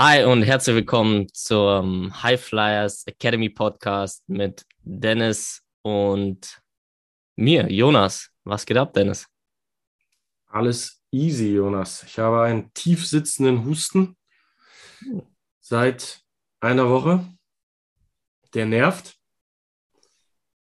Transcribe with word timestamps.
Hi 0.00 0.22
und 0.22 0.44
herzlich 0.44 0.76
willkommen 0.76 1.26
zum 1.34 2.22
High 2.22 2.40
Flyers 2.40 3.04
Academy 3.08 3.48
Podcast 3.48 4.22
mit 4.28 4.64
Dennis 4.84 5.60
und 5.82 6.62
mir, 7.34 7.68
Jonas. 7.68 8.30
Was 8.44 8.64
geht 8.64 8.76
ab, 8.76 8.92
Dennis? 8.92 9.26
Alles 10.46 11.02
easy, 11.10 11.52
Jonas. 11.52 12.04
Ich 12.04 12.16
habe 12.20 12.42
einen 12.42 12.72
tief 12.74 13.08
sitzenden 13.08 13.64
Husten 13.64 14.16
seit 15.58 16.22
einer 16.60 16.88
Woche. 16.88 17.26
Der 18.54 18.66
nervt, 18.66 19.18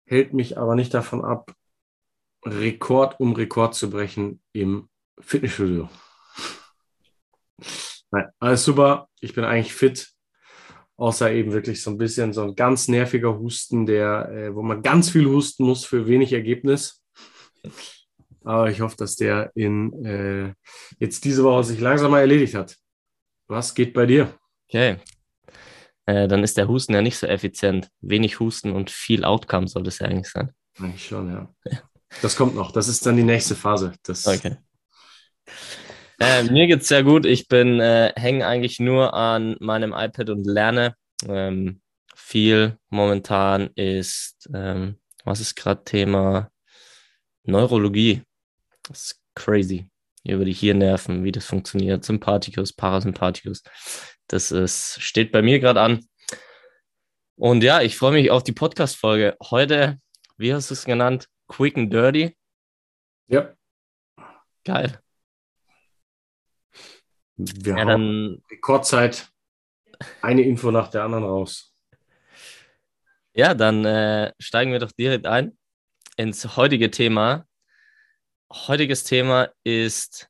hält 0.04 0.34
mich 0.34 0.58
aber 0.58 0.74
nicht 0.74 0.92
davon 0.92 1.24
ab, 1.24 1.54
Rekord 2.44 3.18
um 3.18 3.32
Rekord 3.32 3.74
zu 3.74 3.88
brechen 3.88 4.42
im 4.52 4.90
Fitnessstudio. 5.18 5.88
Nein, 8.12 8.28
alles 8.38 8.64
super. 8.64 9.08
Ich 9.20 9.34
bin 9.34 9.44
eigentlich 9.44 9.74
fit. 9.74 10.08
Außer 10.96 11.32
eben 11.32 11.52
wirklich 11.52 11.82
so 11.82 11.90
ein 11.90 11.98
bisschen 11.98 12.32
so 12.32 12.42
ein 12.42 12.54
ganz 12.54 12.86
nerviger 12.86 13.38
Husten, 13.38 13.86
der, 13.86 14.28
äh, 14.30 14.54
wo 14.54 14.62
man 14.62 14.82
ganz 14.82 15.10
viel 15.10 15.26
husten 15.26 15.64
muss 15.64 15.84
für 15.84 16.06
wenig 16.06 16.32
Ergebnis. 16.32 17.02
Aber 18.44 18.70
ich 18.70 18.80
hoffe, 18.80 18.96
dass 18.96 19.16
der 19.16 19.50
in 19.54 20.04
äh, 20.04 20.54
jetzt 20.98 21.24
diese 21.24 21.42
Woche 21.44 21.64
sich 21.64 21.80
langsam 21.80 22.10
mal 22.10 22.20
erledigt 22.20 22.54
hat. 22.54 22.76
Was 23.48 23.74
geht 23.74 23.94
bei 23.94 24.06
dir? 24.06 24.32
Okay. 24.68 24.98
Äh, 26.06 26.28
dann 26.28 26.44
ist 26.44 26.56
der 26.56 26.68
Husten 26.68 26.94
ja 26.94 27.02
nicht 27.02 27.16
so 27.16 27.26
effizient. 27.26 27.88
Wenig 28.00 28.38
Husten 28.38 28.72
und 28.72 28.90
viel 28.90 29.24
Outcome 29.24 29.68
soll 29.68 29.84
das 29.84 29.98
ja 30.00 30.08
eigentlich 30.08 30.28
sein. 30.28 30.52
Eigentlich 30.78 31.06
schon, 31.06 31.30
ja. 31.30 31.48
Das 32.20 32.36
kommt 32.36 32.54
noch. 32.54 32.72
Das 32.72 32.88
ist 32.88 33.06
dann 33.06 33.16
die 33.16 33.22
nächste 33.22 33.54
Phase. 33.54 33.94
Das 34.02 34.26
okay. 34.26 34.56
Äh, 36.22 36.44
mir 36.44 36.68
geht's 36.68 36.86
sehr 36.86 37.02
gut. 37.02 37.26
Ich 37.26 37.48
bin 37.48 37.80
äh, 37.80 38.12
hänge 38.14 38.46
eigentlich 38.46 38.78
nur 38.78 39.12
an 39.12 39.56
meinem 39.58 39.92
iPad 39.92 40.30
und 40.30 40.46
lerne. 40.46 40.94
Ähm, 41.26 41.80
viel 42.14 42.78
momentan 42.90 43.70
ist, 43.74 44.48
ähm, 44.54 45.00
was 45.24 45.40
ist 45.40 45.56
gerade 45.56 45.82
Thema? 45.82 46.50
Neurologie. 47.42 48.22
Das 48.84 49.02
ist 49.06 49.20
crazy. 49.34 49.88
Über 50.24 50.44
die 50.44 50.52
Hirnnerven, 50.52 51.24
wie 51.24 51.32
das 51.32 51.46
funktioniert. 51.46 52.04
Sympathikus, 52.04 52.72
Parasympathikus. 52.72 53.64
Das 54.28 54.52
ist, 54.52 55.02
steht 55.02 55.32
bei 55.32 55.42
mir 55.42 55.58
gerade 55.58 55.80
an. 55.80 56.06
Und 57.34 57.64
ja, 57.64 57.80
ich 57.80 57.96
freue 57.96 58.12
mich 58.12 58.30
auf 58.30 58.44
die 58.44 58.52
Podcast-Folge. 58.52 59.36
Heute, 59.50 59.98
wie 60.36 60.54
hast 60.54 60.70
du 60.70 60.74
es 60.74 60.84
genannt? 60.84 61.28
Quick 61.48 61.76
and 61.76 61.92
Dirty. 61.92 62.36
Ja. 63.26 63.56
Geil. 64.64 65.02
Wir 67.64 67.76
ja, 67.76 67.84
dann 67.84 68.42
Rekordzeit 68.50 69.30
eine 70.20 70.42
Info 70.42 70.70
nach 70.70 70.88
der 70.88 71.04
anderen 71.04 71.24
raus. 71.24 71.74
Ja, 73.34 73.54
dann 73.54 73.84
äh, 73.84 74.32
steigen 74.38 74.72
wir 74.72 74.78
doch 74.78 74.92
direkt 74.92 75.26
ein 75.26 75.56
ins 76.16 76.56
heutige 76.56 76.90
Thema. 76.90 77.46
Heutiges 78.52 79.04
Thema 79.04 79.48
ist 79.64 80.28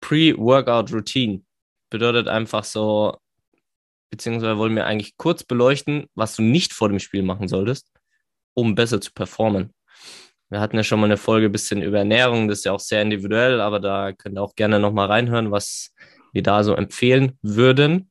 Pre-Workout 0.00 0.92
Routine. 0.92 1.42
Bedeutet 1.90 2.28
einfach 2.28 2.64
so, 2.64 3.16
beziehungsweise 4.10 4.58
wollen 4.58 4.76
wir 4.76 4.86
eigentlich 4.86 5.16
kurz 5.16 5.42
beleuchten, 5.42 6.08
was 6.14 6.36
du 6.36 6.42
nicht 6.42 6.72
vor 6.72 6.88
dem 6.88 7.00
Spiel 7.00 7.22
machen 7.22 7.48
solltest, 7.48 7.90
um 8.54 8.74
besser 8.74 9.00
zu 9.00 9.12
performen. 9.12 9.74
Wir 10.48 10.60
hatten 10.60 10.76
ja 10.76 10.84
schon 10.84 11.00
mal 11.00 11.06
eine 11.06 11.16
Folge 11.16 11.46
ein 11.46 11.52
bisschen 11.52 11.82
über 11.82 11.98
Ernährung, 11.98 12.46
das 12.46 12.58
ist 12.58 12.64
ja 12.64 12.72
auch 12.72 12.80
sehr 12.80 13.02
individuell, 13.02 13.60
aber 13.60 13.80
da 13.80 14.12
könnt 14.12 14.38
ihr 14.38 14.42
auch 14.42 14.54
gerne 14.54 14.78
nochmal 14.78 15.08
reinhören, 15.08 15.50
was 15.50 15.92
wir 16.32 16.42
da 16.42 16.62
so 16.62 16.74
empfehlen 16.74 17.36
würden. 17.42 18.10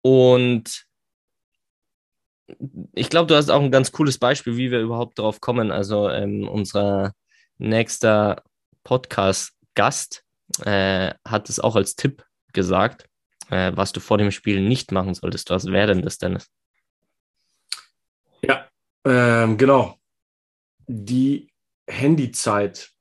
Und 0.00 0.86
ich 2.92 3.10
glaube, 3.10 3.26
du 3.26 3.36
hast 3.36 3.50
auch 3.50 3.60
ein 3.60 3.70
ganz 3.70 3.92
cooles 3.92 4.18
Beispiel, 4.18 4.56
wie 4.56 4.70
wir 4.70 4.80
überhaupt 4.80 5.18
darauf 5.18 5.40
kommen. 5.40 5.70
Also 5.70 6.08
ähm, 6.08 6.48
unser 6.48 7.12
nächster 7.58 8.42
Podcast-Gast 8.84 10.24
äh, 10.64 11.12
hat 11.26 11.48
es 11.50 11.60
auch 11.60 11.76
als 11.76 11.96
Tipp 11.96 12.24
gesagt, 12.52 13.06
äh, 13.50 13.72
was 13.74 13.92
du 13.92 14.00
vor 14.00 14.16
dem 14.16 14.30
Spiel 14.30 14.62
nicht 14.62 14.92
machen 14.92 15.14
solltest. 15.14 15.50
Was 15.50 15.66
wäre 15.66 15.88
denn 15.88 16.02
das, 16.02 16.18
Dennis? 16.18 16.50
Ja, 18.42 18.66
ähm, 19.04 19.58
genau 19.58 19.98
die 20.86 21.52
Handyzeit 21.88 22.92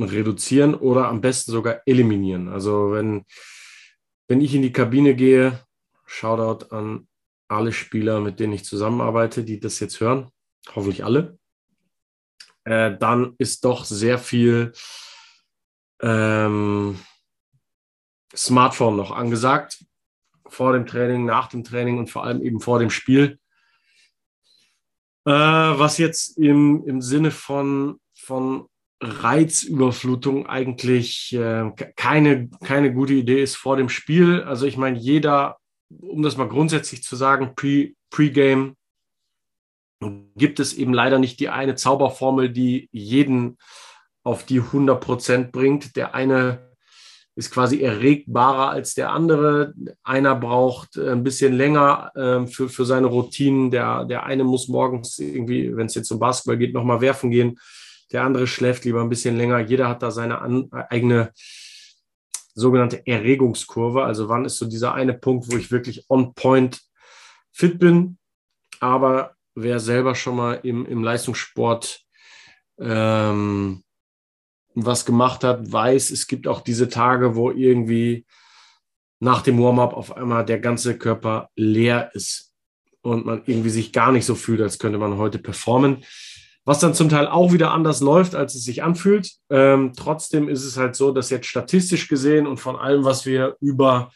reduzieren 0.00 0.74
oder 0.74 1.08
am 1.08 1.20
besten 1.20 1.52
sogar 1.52 1.82
eliminieren. 1.86 2.48
Also 2.48 2.92
wenn, 2.92 3.24
wenn 4.28 4.40
ich 4.40 4.54
in 4.54 4.62
die 4.62 4.72
Kabine 4.72 5.14
gehe, 5.14 5.60
Shoutout 6.06 6.74
an 6.74 7.08
alle 7.48 7.72
Spieler, 7.72 8.20
mit 8.20 8.40
denen 8.40 8.52
ich 8.52 8.64
zusammenarbeite, 8.64 9.44
die 9.44 9.60
das 9.60 9.80
jetzt 9.80 10.00
hören, 10.00 10.30
hoffentlich 10.74 11.04
alle, 11.04 11.38
äh, 12.64 12.96
dann 12.96 13.34
ist 13.38 13.64
doch 13.64 13.84
sehr 13.84 14.18
viel 14.18 14.72
ähm, 16.00 16.98
Smartphone 18.34 18.96
noch 18.96 19.10
angesagt. 19.10 19.84
Vor 20.46 20.72
dem 20.72 20.86
Training, 20.86 21.24
nach 21.24 21.48
dem 21.48 21.64
Training 21.64 21.98
und 21.98 22.10
vor 22.10 22.24
allem 22.24 22.42
eben 22.42 22.60
vor 22.60 22.78
dem 22.78 22.90
Spiel. 22.90 23.38
Äh, 25.26 25.30
was 25.30 25.98
jetzt 25.98 26.36
im, 26.38 26.84
im 26.86 27.00
Sinne 27.00 27.30
von, 27.30 27.98
von 28.14 28.66
Reizüberflutung 29.00 30.46
eigentlich 30.46 31.32
äh, 31.34 31.70
keine, 31.96 32.48
keine 32.62 32.92
gute 32.92 33.14
Idee 33.14 33.42
ist 33.42 33.56
vor 33.56 33.76
dem 33.76 33.88
Spiel. 33.88 34.42
Also 34.42 34.66
ich 34.66 34.76
meine, 34.76 34.98
jeder, 34.98 35.58
um 35.88 36.22
das 36.22 36.36
mal 36.36 36.48
grundsätzlich 36.48 37.02
zu 37.02 37.16
sagen, 37.16 37.54
Pre, 37.54 37.92
Pre-Game 38.10 38.76
gibt 40.36 40.60
es 40.60 40.74
eben 40.74 40.92
leider 40.92 41.18
nicht 41.18 41.40
die 41.40 41.48
eine 41.48 41.74
Zauberformel, 41.74 42.50
die 42.50 42.88
jeden 42.92 43.58
auf 44.22 44.44
die 44.44 44.60
100 44.60 45.00
Prozent 45.00 45.52
bringt. 45.52 45.96
Der 45.96 46.14
eine 46.14 46.73
ist 47.36 47.50
quasi 47.50 47.80
erregbarer 47.80 48.70
als 48.70 48.94
der 48.94 49.10
andere. 49.10 49.74
Einer 50.02 50.36
braucht 50.36 50.96
äh, 50.96 51.10
ein 51.10 51.24
bisschen 51.24 51.54
länger 51.54 52.12
äh, 52.14 52.46
für, 52.46 52.68
für 52.68 52.84
seine 52.84 53.08
Routinen. 53.08 53.70
Der, 53.70 54.04
der 54.04 54.24
eine 54.24 54.44
muss 54.44 54.68
morgens 54.68 55.18
irgendwie, 55.18 55.76
wenn 55.76 55.86
es 55.86 55.94
jetzt 55.94 56.08
zum 56.08 56.20
Basketball 56.20 56.58
geht, 56.58 56.74
nochmal 56.74 57.00
werfen 57.00 57.30
gehen. 57.30 57.58
Der 58.12 58.22
andere 58.22 58.46
schläft 58.46 58.84
lieber 58.84 59.00
ein 59.00 59.08
bisschen 59.08 59.36
länger. 59.36 59.58
Jeder 59.60 59.88
hat 59.88 60.02
da 60.02 60.10
seine 60.10 60.40
an, 60.40 60.68
eigene 60.70 61.32
sogenannte 62.54 63.04
Erregungskurve. 63.04 64.04
Also 64.04 64.28
wann 64.28 64.44
ist 64.44 64.58
so 64.58 64.66
dieser 64.66 64.94
eine 64.94 65.14
Punkt, 65.14 65.50
wo 65.50 65.56
ich 65.56 65.72
wirklich 65.72 66.04
on 66.08 66.34
point 66.34 66.80
fit 67.50 67.80
bin. 67.80 68.18
Aber 68.78 69.34
wer 69.56 69.80
selber 69.80 70.14
schon 70.14 70.36
mal 70.36 70.60
im, 70.62 70.86
im 70.86 71.02
Leistungssport 71.02 72.00
ähm, 72.78 73.82
was 74.74 75.04
gemacht 75.04 75.44
hat, 75.44 75.72
weiß, 75.72 76.10
es 76.10 76.26
gibt 76.26 76.46
auch 76.46 76.60
diese 76.60 76.88
Tage, 76.88 77.36
wo 77.36 77.50
irgendwie 77.50 78.26
nach 79.20 79.42
dem 79.42 79.60
Warm-up 79.62 79.94
auf 79.94 80.16
einmal 80.16 80.44
der 80.44 80.58
ganze 80.58 80.98
Körper 80.98 81.50
leer 81.56 82.10
ist 82.14 82.52
und 83.02 83.24
man 83.24 83.42
irgendwie 83.46 83.70
sich 83.70 83.92
gar 83.92 84.12
nicht 84.12 84.24
so 84.26 84.34
fühlt, 84.34 84.60
als 84.60 84.78
könnte 84.78 84.98
man 84.98 85.16
heute 85.16 85.38
performen. 85.38 86.04
Was 86.66 86.78
dann 86.78 86.94
zum 86.94 87.10
Teil 87.10 87.26
auch 87.26 87.52
wieder 87.52 87.72
anders 87.72 88.00
läuft, 88.00 88.34
als 88.34 88.54
es 88.54 88.64
sich 88.64 88.82
anfühlt. 88.82 89.32
Ähm, 89.50 89.92
trotzdem 89.94 90.48
ist 90.48 90.64
es 90.64 90.78
halt 90.78 90.96
so, 90.96 91.12
dass 91.12 91.30
jetzt 91.30 91.46
statistisch 91.46 92.08
gesehen 92.08 92.46
und 92.46 92.58
von 92.58 92.76
allem, 92.76 93.04
was 93.04 93.26
wir 93.26 93.56
über 93.60 94.10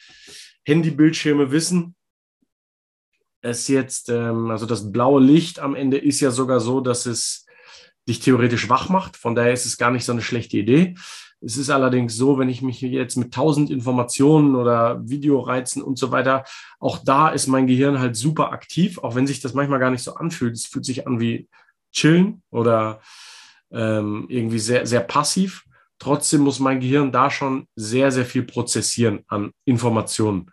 Handybildschirme 0.66 1.50
wissen, 1.50 1.94
es 3.42 3.68
jetzt, 3.68 4.08
ähm, 4.08 4.50
also 4.50 4.66
das 4.66 4.90
blaue 4.90 5.20
Licht 5.20 5.58
am 5.58 5.74
Ende 5.74 5.98
ist 5.98 6.20
ja 6.20 6.30
sogar 6.30 6.60
so, 6.60 6.80
dass 6.80 7.06
es 7.06 7.46
dich 8.08 8.20
theoretisch 8.20 8.68
wach 8.68 8.88
macht. 8.88 9.16
Von 9.16 9.34
daher 9.34 9.52
ist 9.52 9.66
es 9.66 9.78
gar 9.78 9.90
nicht 9.90 10.04
so 10.04 10.12
eine 10.12 10.22
schlechte 10.22 10.56
Idee. 10.56 10.94
Es 11.40 11.56
ist 11.56 11.70
allerdings 11.70 12.16
so, 12.16 12.38
wenn 12.38 12.48
ich 12.48 12.62
mich 12.62 12.80
jetzt 12.80 13.16
mit 13.16 13.32
tausend 13.32 13.70
Informationen 13.70 14.56
oder 14.56 15.00
Videoreizen 15.08 15.82
und 15.82 15.96
so 15.96 16.10
weiter, 16.10 16.44
auch 16.80 16.98
da 17.04 17.28
ist 17.28 17.46
mein 17.46 17.68
Gehirn 17.68 18.00
halt 18.00 18.16
super 18.16 18.50
aktiv, 18.50 18.98
auch 18.98 19.14
wenn 19.14 19.26
sich 19.26 19.40
das 19.40 19.54
manchmal 19.54 19.78
gar 19.78 19.90
nicht 19.90 20.02
so 20.02 20.14
anfühlt. 20.14 20.54
Es 20.54 20.66
fühlt 20.66 20.84
sich 20.84 21.06
an 21.06 21.20
wie 21.20 21.48
chillen 21.92 22.42
oder 22.50 23.00
ähm, 23.70 24.26
irgendwie 24.28 24.58
sehr, 24.58 24.86
sehr 24.86 25.00
passiv. 25.00 25.64
Trotzdem 26.00 26.40
muss 26.40 26.58
mein 26.58 26.80
Gehirn 26.80 27.12
da 27.12 27.30
schon 27.30 27.68
sehr, 27.76 28.10
sehr 28.10 28.24
viel 28.24 28.42
prozessieren 28.42 29.20
an 29.28 29.52
Informationen. 29.64 30.50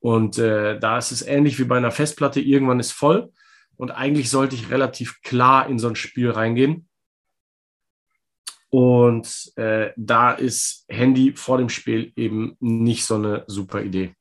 Und 0.00 0.38
äh, 0.38 0.78
da 0.78 0.98
ist 0.98 1.10
es 1.10 1.22
ähnlich 1.22 1.58
wie 1.58 1.64
bei 1.64 1.76
einer 1.78 1.90
Festplatte. 1.90 2.40
Irgendwann 2.40 2.80
ist 2.80 2.92
voll 2.92 3.32
und 3.76 3.90
eigentlich 3.90 4.30
sollte 4.30 4.54
ich 4.54 4.70
relativ 4.70 5.20
klar 5.22 5.68
in 5.68 5.78
so 5.78 5.88
ein 5.88 5.96
Spiel 5.96 6.30
reingehen. 6.30 6.88
Und 8.70 9.52
äh, 9.56 9.90
da 9.96 10.32
ist 10.32 10.84
Handy 10.88 11.32
vor 11.34 11.58
dem 11.58 11.68
Spiel 11.68 12.12
eben 12.16 12.56
nicht 12.60 13.04
so 13.04 13.14
eine 13.14 13.44
super 13.46 13.82
Idee. 13.82 14.14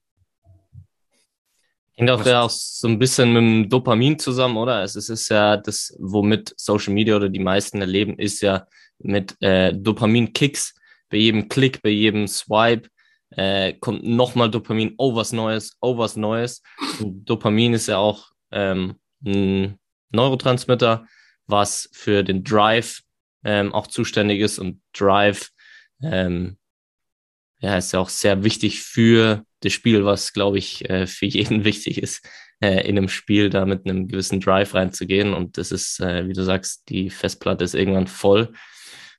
Hängt 1.98 2.12
auch 2.12 2.26
ja 2.26 2.42
auch 2.42 2.50
so 2.50 2.88
ein 2.88 3.00
bisschen 3.00 3.34
mit 3.34 3.42
dem 3.42 3.70
Dopamin 3.70 4.20
zusammen, 4.20 4.58
oder? 4.58 4.84
Es 4.84 4.96
ist 4.96 5.30
ja 5.30 5.56
das, 5.56 5.96
womit 5.98 6.54
Social 6.58 6.94
Media 6.94 7.16
oder 7.16 7.30
die 7.30 7.40
meisten 7.40 7.80
erleben, 7.80 8.20
ist 8.20 8.42
ja 8.42 8.68
mit 9.00 9.36
äh, 9.42 9.74
Dopamin-Kicks 9.74 10.76
bei 11.10 11.18
jedem 11.18 11.48
Klick, 11.48 11.82
bei 11.82 11.90
jedem 11.90 12.28
Swipe, 12.28 12.90
äh, 13.30 13.74
kommt 13.74 14.04
nochmal 14.04 14.52
Dopamin, 14.52 14.94
oh 14.98 15.16
was 15.16 15.32
Neues, 15.32 15.78
oh 15.82 15.98
was 15.98 16.18
Neues. 16.18 16.62
Und 17.00 17.26
Dopamin 17.26 17.74
ist 17.74 17.88
ja 17.88 17.98
auch 17.98 18.32
ähm, 18.52 18.96
ein 19.26 19.80
Neurotransmitter, 20.12 21.08
was 21.48 21.90
für 21.94 22.24
den 22.24 22.44
Drive 22.44 23.02
ähm, 23.44 23.74
auch 23.74 23.88
zuständig 23.88 24.40
ist 24.40 24.60
und 24.60 24.82
Drive 24.94 25.52
ähm, 26.02 26.58
ja, 27.60 27.78
ist 27.78 27.94
ja 27.94 28.00
auch 28.00 28.10
sehr 28.10 28.44
wichtig 28.44 28.82
für 28.82 29.46
das 29.62 29.74
Spiel, 29.74 30.06
was 30.06 30.34
glaube 30.34 30.58
ich 30.58 30.90
äh, 30.90 31.08
für 31.08 31.26
jeden 31.26 31.64
wichtig 31.66 32.02
ist, 32.02 32.28
äh, 32.62 32.88
in 32.88 32.98
einem 32.98 33.10
Spiel 33.10 33.50
da 33.50 33.66
mit 33.66 33.86
einem 33.86 34.08
gewissen 34.08 34.40
Drive 34.40 34.74
reinzugehen 34.74 35.34
und 35.34 35.58
das 35.58 35.72
ist, 35.72 36.00
äh, 36.00 36.28
wie 36.28 36.34
du 36.34 36.44
sagst, 36.44 36.90
die 36.90 37.10
Festplatte 37.10 37.64
ist 37.64 37.76
irgendwann 37.76 38.08
voll 38.08 38.54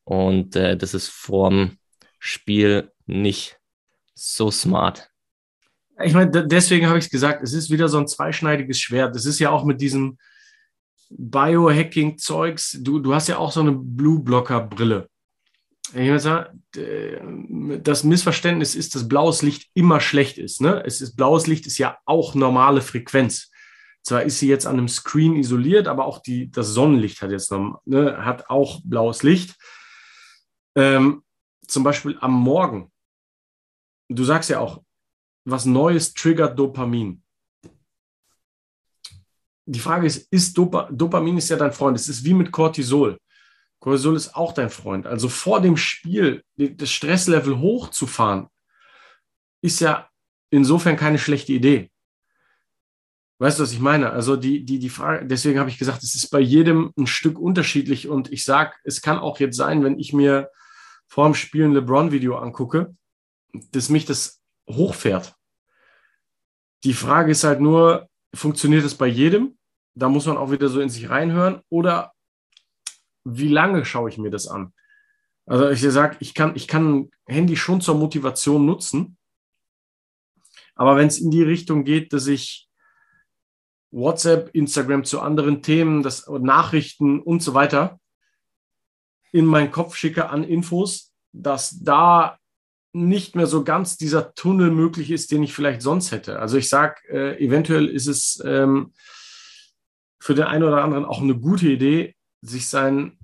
und 0.05 0.57
äh, 0.57 0.77
das 0.77 0.95
ist 0.95 1.09
vorm 1.09 1.79
Spiel 2.19 2.93
nicht 3.07 3.59
so 4.15 4.51
smart. 4.51 5.11
Ich 6.03 6.13
meine, 6.13 6.47
deswegen 6.47 6.87
habe 6.89 6.99
ich 6.99 7.07
es 7.07 7.11
gesagt, 7.11 7.43
es 7.43 7.53
ist 7.53 7.71
wieder 7.71 7.89
so 7.89 7.99
ein 7.99 8.07
zweischneidiges 8.07 8.79
Schwert. 8.79 9.17
Es 9.17 9.25
ist 9.25 9.39
ja 9.39 9.51
auch 9.51 9.65
mit 9.65 9.81
diesem 9.81 10.19
Biohacking-Zeugs, 11.11 12.79
du, 12.81 12.99
du 12.99 13.15
hast 13.15 13.29
ja 13.29 13.39
auch 13.39 13.53
so 13.53 13.61
eine 13.61 13.73
Blue-Blocker-Brille. 13.73 15.09
Ich 15.91 16.09
würde 16.09 16.19
sagen, 16.19 16.65
das 17.83 18.03
Missverständnis 18.03 18.75
ist, 18.75 18.95
dass 18.95 19.09
blaues 19.09 19.43
Licht 19.43 19.71
immer 19.75 20.01
schlecht 20.01 20.37
ist. 20.37 20.61
Ne? 20.61 20.83
Es 20.85 21.01
ist 21.01 21.17
blaues 21.17 21.47
Licht 21.47 21.67
ist 21.67 21.79
ja 21.79 21.97
auch 22.05 22.35
normale 22.35 22.81
Frequenz. 22.81 23.51
Zwar 24.03 24.23
ist 24.25 24.39
sie 24.39 24.49
jetzt 24.49 24.67
an 24.67 24.79
einem 24.79 24.89
Screen 24.89 25.37
isoliert, 25.37 25.89
aber 25.89 26.07
auch 26.07 26.21
die, 26.21 26.51
das 26.51 26.69
Sonnenlicht 26.69 27.23
hat 27.23 27.31
jetzt 27.31 27.51
noch, 27.51 27.81
ne, 27.85 28.25
hat 28.25 28.51
auch 28.51 28.81
blaues 28.85 29.23
Licht. 29.23 29.57
Ähm, 30.77 31.23
zum 31.67 31.83
Beispiel 31.83 32.17
am 32.21 32.33
Morgen. 32.33 32.93
Du 34.09 34.23
sagst 34.25 34.51
ja 34.51 34.61
auch, 34.61 34.83
was 35.47 35.65
Neues 35.65 36.13
triggert 36.13 36.59
Dopamin. 36.59 37.23
Die 39.65 39.81
Frage 39.81 40.07
ist, 40.07 40.31
ist 40.33 40.57
Dopa 40.59 40.89
Dopamin 40.93 41.39
ist 41.39 41.49
ja 41.49 41.57
dein 41.57 41.73
Freund. 41.73 41.97
Es 41.97 42.09
ist 42.09 42.25
wie 42.25 42.35
mit 42.35 42.53
Cortisol. 42.53 43.19
Cortisol 43.81 44.17
ist 44.17 44.35
auch 44.35 44.53
dein 44.53 44.71
Freund. 44.71 45.07
Also 45.07 45.29
vor 45.29 45.61
dem 45.61 45.77
Spiel 45.77 46.45
das 46.57 46.91
Stresslevel 46.91 47.59
hochzufahren, 47.59 48.49
ist 49.63 49.81
ja 49.81 50.09
insofern 50.51 50.97
keine 50.97 51.19
schlechte 51.19 51.53
Idee. 51.53 51.91
Weißt 53.39 53.59
du, 53.59 53.65
was 53.65 53.73
ich 53.73 53.81
meine? 53.81 54.11
Also 54.11 54.37
die, 54.37 54.65
die, 54.65 54.79
die 54.79 54.89
Frage, 54.89 55.27
deswegen 55.27 55.59
habe 55.59 55.69
ich 55.69 55.79
gesagt, 55.79 56.03
es 56.03 56.15
ist 56.15 56.31
bei 56.31 56.41
jedem 56.41 56.93
ein 56.97 57.07
Stück 57.07 57.39
unterschiedlich 57.39 58.09
und 58.09 58.33
ich 58.33 58.45
sage, 58.45 58.73
es 58.85 59.03
kann 59.03 59.19
auch 59.19 59.39
jetzt 59.41 59.57
sein, 59.57 59.85
wenn 59.85 59.99
ich 59.99 60.13
mir 60.13 60.51
vor 61.07 61.27
dem 61.27 61.35
Spiel 61.35 61.65
ein 61.65 61.73
LeBron-Video 61.73 62.37
angucke, 62.37 62.97
dass 63.73 63.91
mich 63.91 64.07
das 64.07 64.41
hochfährt. 64.69 65.35
Die 66.85 66.95
Frage 66.95 67.33
ist 67.33 67.45
halt 67.45 67.61
nur, 67.61 68.09
funktioniert 68.35 68.85
es 68.85 68.95
bei 68.95 69.07
jedem? 69.07 69.59
Da 69.95 70.09
muss 70.09 70.27
man 70.27 70.37
auch 70.37 70.51
wieder 70.51 70.69
so 70.69 70.81
in 70.81 70.91
sich 70.91 71.09
reinhören 71.09 71.61
oder 71.69 72.13
wie 73.25 73.49
lange 73.49 73.85
schaue 73.85 74.09
ich 74.09 74.19
mir 74.19 74.31
das 74.31 74.47
an? 74.47 74.73
Also 75.47 75.71
ich 75.71 75.81
sage, 75.81 76.17
ich 76.21 76.35
kann, 76.35 76.55
ich 76.55 76.69
kann 76.69 77.11
Handy 77.27 77.57
schon 77.57 77.81
zur 77.81 77.95
Motivation 77.95 78.67
nutzen, 78.67 79.17
aber 80.75 80.97
wenn 80.97 81.09
es 81.09 81.19
in 81.19 81.31
die 81.31 81.43
Richtung 81.43 81.85
geht, 81.85 82.13
dass 82.13 82.27
ich 82.27 82.69
WhatsApp, 83.91 84.55
Instagram 84.55 85.05
zu 85.05 85.21
anderen 85.21 85.63
Themen, 85.63 86.03
das, 86.03 86.29
Nachrichten 86.29 87.21
und 87.21 87.43
so 87.43 87.55
weiter 87.55 87.99
in 89.33 89.47
meinen 89.47 89.71
Kopf 89.71 89.97
schicke 89.97 90.29
an 90.29 90.45
Infos, 90.45 91.13
dass 91.33 91.79
da 91.83 92.39
nicht 92.97 93.37
mehr 93.37 93.47
so 93.47 93.63
ganz 93.63 93.97
dieser 93.97 94.35
Tunnel 94.35 94.71
möglich 94.71 95.11
ist, 95.11 95.31
den 95.31 95.43
ich 95.43 95.53
vielleicht 95.53 95.83
sonst 95.83 96.13
hätte. 96.13 96.41
Also 96.41 96.57
ich 96.57 96.69
sage, 96.69 96.97
äh, 97.11 97.45
eventuell 97.45 97.87
ist 97.87 98.07
es 98.07 98.43
ähm, 98.45 98.95
für 100.19 100.35
den 100.35 100.45
einen 100.45 100.65
oder 100.65 100.83
anderen 100.83 101.05
auch 101.05 101.21
eine 101.21 101.37
gute 101.39 101.69
Idee, 101.69 102.17
sich 102.41 102.69
seinen 102.69 103.19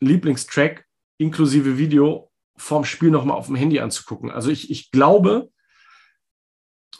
Lieblingstrack 0.00 0.86
inklusive 1.18 1.78
Video 1.78 2.30
vorm 2.56 2.84
Spiel 2.84 3.10
nochmal 3.10 3.36
auf 3.36 3.46
dem 3.46 3.56
Handy 3.56 3.80
anzugucken. 3.80 4.30
Also 4.30 4.50
ich, 4.50 4.70
ich 4.70 4.90
glaube, 4.90 5.50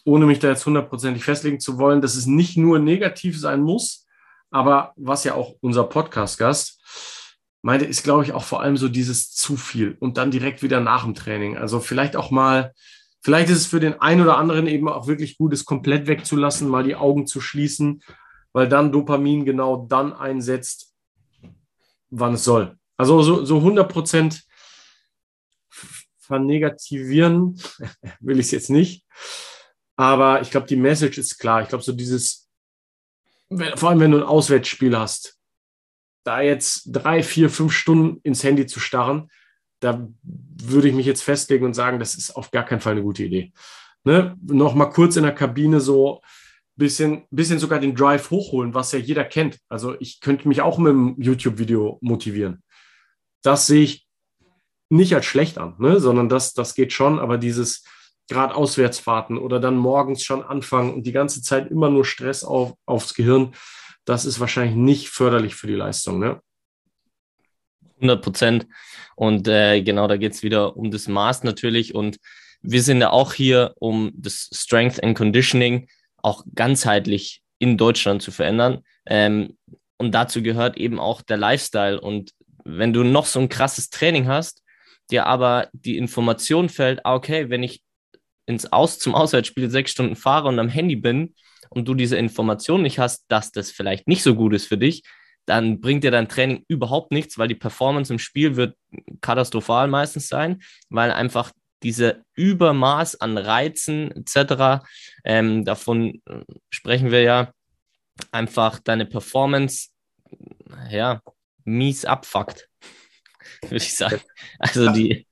ohne 0.05 0.27
mich 0.27 0.39
da 0.39 0.49
jetzt 0.49 0.67
hundertprozentig 0.67 1.25
festlegen 1.25 1.61
zu 1.61 1.79
wollen, 1.79 2.01
dass 2.03 2.15
es 2.15 2.27
nicht 2.27 2.57
nur 2.57 2.79
negativ 2.79 3.39
sein 3.39 3.63
muss, 3.63 4.07
aber 4.51 4.93
was 4.97 5.25
ja 5.25 5.35
auch 5.35 5.57
unser 5.61 5.85
Podcast-Gast 5.85 6.78
meinte, 7.69 7.85
ist, 7.85 8.03
glaube 8.03 8.25
ich, 8.25 8.33
auch 8.33 8.45
vor 8.45 8.63
allem 8.63 8.79
so 8.79 8.89
dieses 8.89 9.31
zu 9.31 9.59
viel 9.59 9.95
und 10.01 10.17
dann 10.17 10.31
direkt 10.31 10.63
wieder 10.63 10.81
nach 10.81 11.05
dem 11.05 11.13
Training. 11.13 11.59
Also 11.59 11.81
vielleicht 11.81 12.17
auch 12.17 12.31
mal, 12.31 12.73
vielleicht 13.21 13.51
ist 13.51 13.59
es 13.59 13.67
für 13.67 13.79
den 13.79 14.01
einen 14.01 14.23
oder 14.23 14.39
anderen 14.39 14.67
eben 14.67 14.89
auch 14.89 15.07
wirklich 15.07 15.37
gut, 15.37 15.53
es 15.53 15.67
komplett 15.67 16.07
wegzulassen, 16.07 16.67
mal 16.67 16.83
die 16.83 16.97
Augen 16.97 17.27
zu 17.27 17.43
schließen, 17.43 18.03
weil 18.55 18.71
dann 18.71 18.91
Dopamin 18.91 19.45
genau 19.45 19.85
dann 19.87 20.15
einsetzt, 20.15 20.95
wann 22.09 22.33
es 22.33 22.45
soll. 22.45 22.79
Also 22.97 23.21
so, 23.21 23.45
so 23.45 23.59
100 23.59 23.93
Prozent 23.93 24.45
vernegativieren 26.21 27.61
will 28.21 28.41
ich 28.41 28.47
es 28.47 28.53
jetzt 28.53 28.71
nicht. 28.71 29.05
Aber 29.95 30.41
ich 30.41 30.51
glaube, 30.51 30.67
die 30.67 30.77
Message 30.77 31.19
ist 31.19 31.37
klar. 31.37 31.61
Ich 31.61 31.69
glaube, 31.69 31.85
so 31.85 31.93
dieses, 31.93 32.49
vor 33.75 33.91
allem 33.91 34.01
wenn 34.01 34.13
du 34.13 34.17
ein 34.17 34.23
Auswärtsspiel 34.23 34.99
hast, 34.99 35.38
da 36.29 36.41
jetzt 36.41 36.85
drei, 36.87 37.23
vier, 37.23 37.51
fünf 37.51 37.73
Stunden 37.73 38.21
ins 38.23 38.45
Handy 38.45 38.67
zu 38.67 38.81
starren, 38.81 39.29
da 39.81 40.09
würde 40.23 40.89
ich 40.89 40.95
mich 40.95 41.07
jetzt 41.07 41.23
festlegen 41.23 41.65
und 41.65 41.75
sagen, 41.75 41.99
das 41.99 42.15
ist 42.15 42.37
auf 42.37 42.51
gar 42.51 42.65
keinen 42.65 42.81
Fall 42.81 42.93
eine 42.93 43.03
gute 43.03 43.25
Idee. 43.25 43.53
Ne? 44.05 44.37
Noch 44.43 44.75
mal 44.75 44.87
kurz 44.87 45.17
in 45.17 45.23
der 45.25 45.35
Kabine 45.35 45.81
so 45.81 46.23
bisschen, 46.77 47.25
bisschen 47.31 47.59
sogar 47.59 47.81
den 47.81 47.95
Drive 47.95 48.31
hochholen, 48.31 48.75
was 48.75 48.93
ja 48.93 48.99
jeder 48.99 49.25
kennt. 49.25 49.59
Also 49.69 49.97
ich 49.99 50.21
könnte 50.21 50.47
mich 50.47 50.63
auch 50.63 50.79
mit 50.79 50.91
einem 50.91 51.17
YouTube-Video 51.19 51.99
motivieren 52.01 52.63
das 53.43 53.67
sehe 53.67 53.83
ich 53.83 54.07
nicht 54.91 55.15
als 55.15 55.27
schlecht 55.27 55.59
an, 55.59 55.75
ne? 55.79 56.01
sondern 56.01 56.29
das, 56.29 56.55
das 56.55 56.75
geht 56.75 56.93
schon, 56.93 57.19
aber 57.19 57.39
dieses 57.39 57.85
gerade 58.29 58.55
Auswärtsfahrten 58.55 59.39
oder 59.39 59.61
dann 59.61 59.77
morgens 59.77 60.23
schon 60.23 60.43
anfangen 60.43 60.93
und 60.93 61.05
die 61.05 61.13
ganze 61.13 61.43
Zeit 61.43 61.71
immer 61.71 61.91
nur 61.91 62.05
Stress 62.05 62.45
auf, 62.45 62.75
aufs 62.87 63.15
Gehirn, 63.15 63.55
das 64.09 64.25
ist 64.25 64.41
wahrscheinlich 64.41 64.77
nicht 64.77 65.09
förderlich 65.11 65.55
für 65.55 65.67
die 65.67 65.75
Leistung. 65.75 66.19
Ne? 66.19 66.41
100 67.97 68.23
Prozent. 68.23 68.67
Und 69.17 69.47
äh, 69.49 69.83
genau, 69.83 70.09
da 70.09 70.17
geht 70.17 70.33
es 70.33 70.43
wieder 70.43 70.77
um 70.77 70.91
das 70.91 71.09
Maß 71.09 71.43
natürlich. 71.43 71.95
Und 71.95 72.19
wir 72.63 72.83
sind 72.83 73.01
ja 73.01 73.11
auch 73.11 73.35
hier, 73.35 73.75
um 73.79 74.13
das 74.15 74.49
Strength 74.53 75.03
and 75.03 75.17
Conditioning 75.17 75.89
auch 76.23 76.45
ganzheitlich 76.55 77.43
in 77.59 77.77
Deutschland 77.77 78.23
zu 78.23 78.31
verändern. 78.31 78.83
Ähm, 79.07 79.59
und 79.99 80.13
dazu 80.13 80.43
gehört 80.43 80.77
eben 80.77 80.99
auch 80.99 81.23
der 81.23 81.37
Lifestyle. 81.37 82.01
Und 82.01 82.33
wenn 82.65 82.93
du 82.93 83.05
noch 83.05 83.27
so 83.27 83.41
ein 83.41 83.49
krasses 83.49 83.91
Training 83.91 84.27
hast, 84.27 84.63
dir 85.11 85.27
aber 85.27 85.69
die 85.73 85.97
Information 85.97 86.69
fällt, 86.69 87.05
ah, 87.05 87.15
okay, 87.15 87.51
wenn 87.51 87.63
ich 87.63 87.83
ins 88.47 88.73
Aus 88.73 88.99
zum 88.99 89.15
Auswärtsspiel 89.15 89.71
sechs 89.71 89.91
Stunden 89.91 90.17
fahre 90.17 90.49
und 90.49 90.59
am 90.59 90.69
Handy 90.69 90.97
bin 90.97 91.35
und 91.71 91.87
du 91.87 91.95
diese 91.95 92.17
Information 92.17 92.83
nicht 92.83 92.99
hast, 92.99 93.25
dass 93.29 93.53
das 93.53 93.71
vielleicht 93.71 94.09
nicht 94.09 94.23
so 94.23 94.35
gut 94.35 94.55
ist 94.55 94.67
für 94.67 94.79
dich, 94.79 95.03
dann 95.47 95.81
bringt 95.81 96.05
dir 96.05 96.11
dein 96.11 96.29
Training 96.29 96.65
überhaupt 96.69 97.11
nichts, 97.11 97.39
weil 97.39 97.49
die 97.49 97.55
Performance 97.55 98.13
im 98.13 98.19
Spiel 98.19 98.57
wird 98.57 98.77
katastrophal 99.21 99.89
meistens 99.89 100.29
sein, 100.29 100.63
weil 100.91 101.11
einfach 101.11 101.53
diese 101.83 102.23
Übermaß 102.35 103.21
an 103.21 103.39
Reizen 103.39 104.11
etc., 104.13 104.85
ähm, 105.25 105.65
davon 105.65 106.21
äh, 106.27 106.43
sprechen 106.71 107.11
wir 107.11 107.23
ja, 107.23 107.53
einfach 108.33 108.79
deine 108.81 109.07
Performance 109.07 109.89
ja, 110.91 111.23
mies 111.65 112.05
abfuckt, 112.05 112.69
würde 113.63 113.77
ich 113.77 113.97
sagen. 113.97 114.21
Also 114.59 114.93
die, 114.93 115.28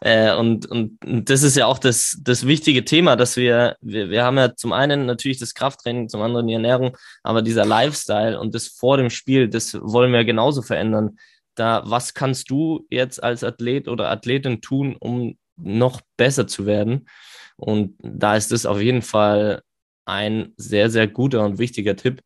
äh, 0.00 0.34
und, 0.34 0.66
und, 0.66 1.04
und 1.04 1.30
das 1.30 1.42
ist 1.42 1.56
ja 1.56 1.66
auch 1.66 1.78
das, 1.78 2.18
das 2.22 2.46
wichtige 2.46 2.84
Thema, 2.84 3.16
dass 3.16 3.36
wir, 3.36 3.76
wir, 3.80 4.10
wir 4.10 4.24
haben 4.24 4.36
ja 4.36 4.54
zum 4.54 4.72
einen 4.72 5.06
natürlich 5.06 5.38
das 5.38 5.54
Krafttraining, 5.54 6.08
zum 6.08 6.22
anderen 6.22 6.46
die 6.46 6.54
Ernährung, 6.54 6.96
aber 7.22 7.42
dieser 7.42 7.64
Lifestyle 7.64 8.38
und 8.38 8.54
das 8.54 8.68
vor 8.68 8.96
dem 8.96 9.10
Spiel, 9.10 9.48
das 9.48 9.74
wollen 9.80 10.12
wir 10.12 10.24
genauso 10.24 10.62
verändern. 10.62 11.18
Da, 11.54 11.82
was 11.86 12.14
kannst 12.14 12.50
du 12.50 12.86
jetzt 12.90 13.22
als 13.22 13.42
Athlet 13.42 13.88
oder 13.88 14.10
Athletin 14.10 14.60
tun, 14.60 14.96
um 14.98 15.38
noch 15.56 16.00
besser 16.16 16.46
zu 16.46 16.66
werden? 16.66 17.08
Und 17.56 17.96
da 17.98 18.36
ist 18.36 18.52
es 18.52 18.66
auf 18.66 18.80
jeden 18.80 19.02
Fall 19.02 19.62
ein 20.04 20.52
sehr, 20.56 20.90
sehr 20.90 21.08
guter 21.08 21.44
und 21.44 21.58
wichtiger 21.58 21.96
Tipp, 21.96 22.20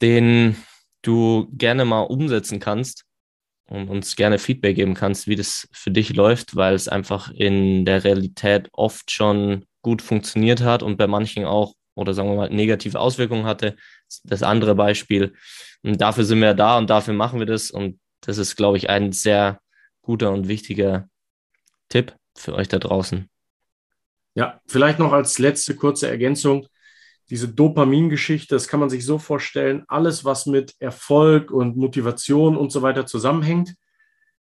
den 0.00 0.56
du 1.02 1.48
gerne 1.52 1.84
mal 1.84 2.02
umsetzen 2.02 2.58
kannst 2.58 3.05
und 3.68 3.88
uns 3.88 4.16
gerne 4.16 4.38
Feedback 4.38 4.76
geben 4.76 4.94
kannst, 4.94 5.26
wie 5.26 5.36
das 5.36 5.68
für 5.72 5.90
dich 5.90 6.14
läuft, 6.14 6.56
weil 6.56 6.74
es 6.74 6.88
einfach 6.88 7.30
in 7.30 7.84
der 7.84 8.04
Realität 8.04 8.68
oft 8.72 9.10
schon 9.10 9.64
gut 9.82 10.02
funktioniert 10.02 10.62
hat 10.62 10.82
und 10.82 10.96
bei 10.96 11.06
manchen 11.06 11.44
auch 11.44 11.74
oder 11.96 12.14
sagen 12.14 12.28
wir 12.28 12.36
mal 12.36 12.50
negative 12.50 13.00
Auswirkungen 13.00 13.46
hatte. 13.46 13.76
Das 14.22 14.42
andere 14.42 14.74
Beispiel. 14.74 15.34
Und 15.82 16.00
dafür 16.00 16.24
sind 16.24 16.40
wir 16.40 16.54
da 16.54 16.78
und 16.78 16.90
dafür 16.90 17.14
machen 17.14 17.38
wir 17.38 17.46
das. 17.46 17.70
Und 17.70 17.98
das 18.20 18.38
ist, 18.38 18.56
glaube 18.56 18.76
ich, 18.76 18.90
ein 18.90 19.12
sehr 19.12 19.60
guter 20.02 20.30
und 20.30 20.46
wichtiger 20.46 21.08
Tipp 21.88 22.14
für 22.36 22.54
euch 22.54 22.68
da 22.68 22.78
draußen. 22.78 23.28
Ja, 24.34 24.60
vielleicht 24.66 24.98
noch 24.98 25.12
als 25.12 25.38
letzte 25.38 25.74
kurze 25.74 26.08
Ergänzung. 26.08 26.66
Diese 27.30 27.48
Dopamingeschichte, 27.48 28.54
das 28.54 28.68
kann 28.68 28.80
man 28.80 28.90
sich 28.90 29.04
so 29.04 29.18
vorstellen, 29.18 29.84
alles, 29.88 30.24
was 30.24 30.46
mit 30.46 30.74
Erfolg 30.78 31.50
und 31.50 31.76
Motivation 31.76 32.56
und 32.56 32.70
so 32.70 32.82
weiter 32.82 33.06
zusammenhängt, 33.06 33.74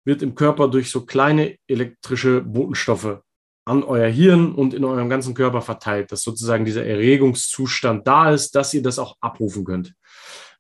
wird 0.06 0.22
im 0.22 0.36
Körper 0.36 0.68
durch 0.68 0.90
so 0.90 1.06
kleine 1.06 1.56
elektrische 1.68 2.42
Botenstoffe 2.42 3.22
an 3.66 3.84
euer 3.84 4.10
Hirn 4.10 4.54
und 4.54 4.74
in 4.74 4.84
eurem 4.84 5.10
ganzen 5.10 5.34
Körper 5.34 5.62
verteilt, 5.62 6.12
dass 6.12 6.24
sozusagen 6.24 6.66
dieser 6.66 6.86
Erregungszustand 6.86 8.06
da 8.06 8.32
ist, 8.32 8.56
dass 8.56 8.74
ihr 8.74 8.82
das 8.82 9.00
auch 9.00 9.16
abrufen 9.22 9.64
könnt. 9.64 9.94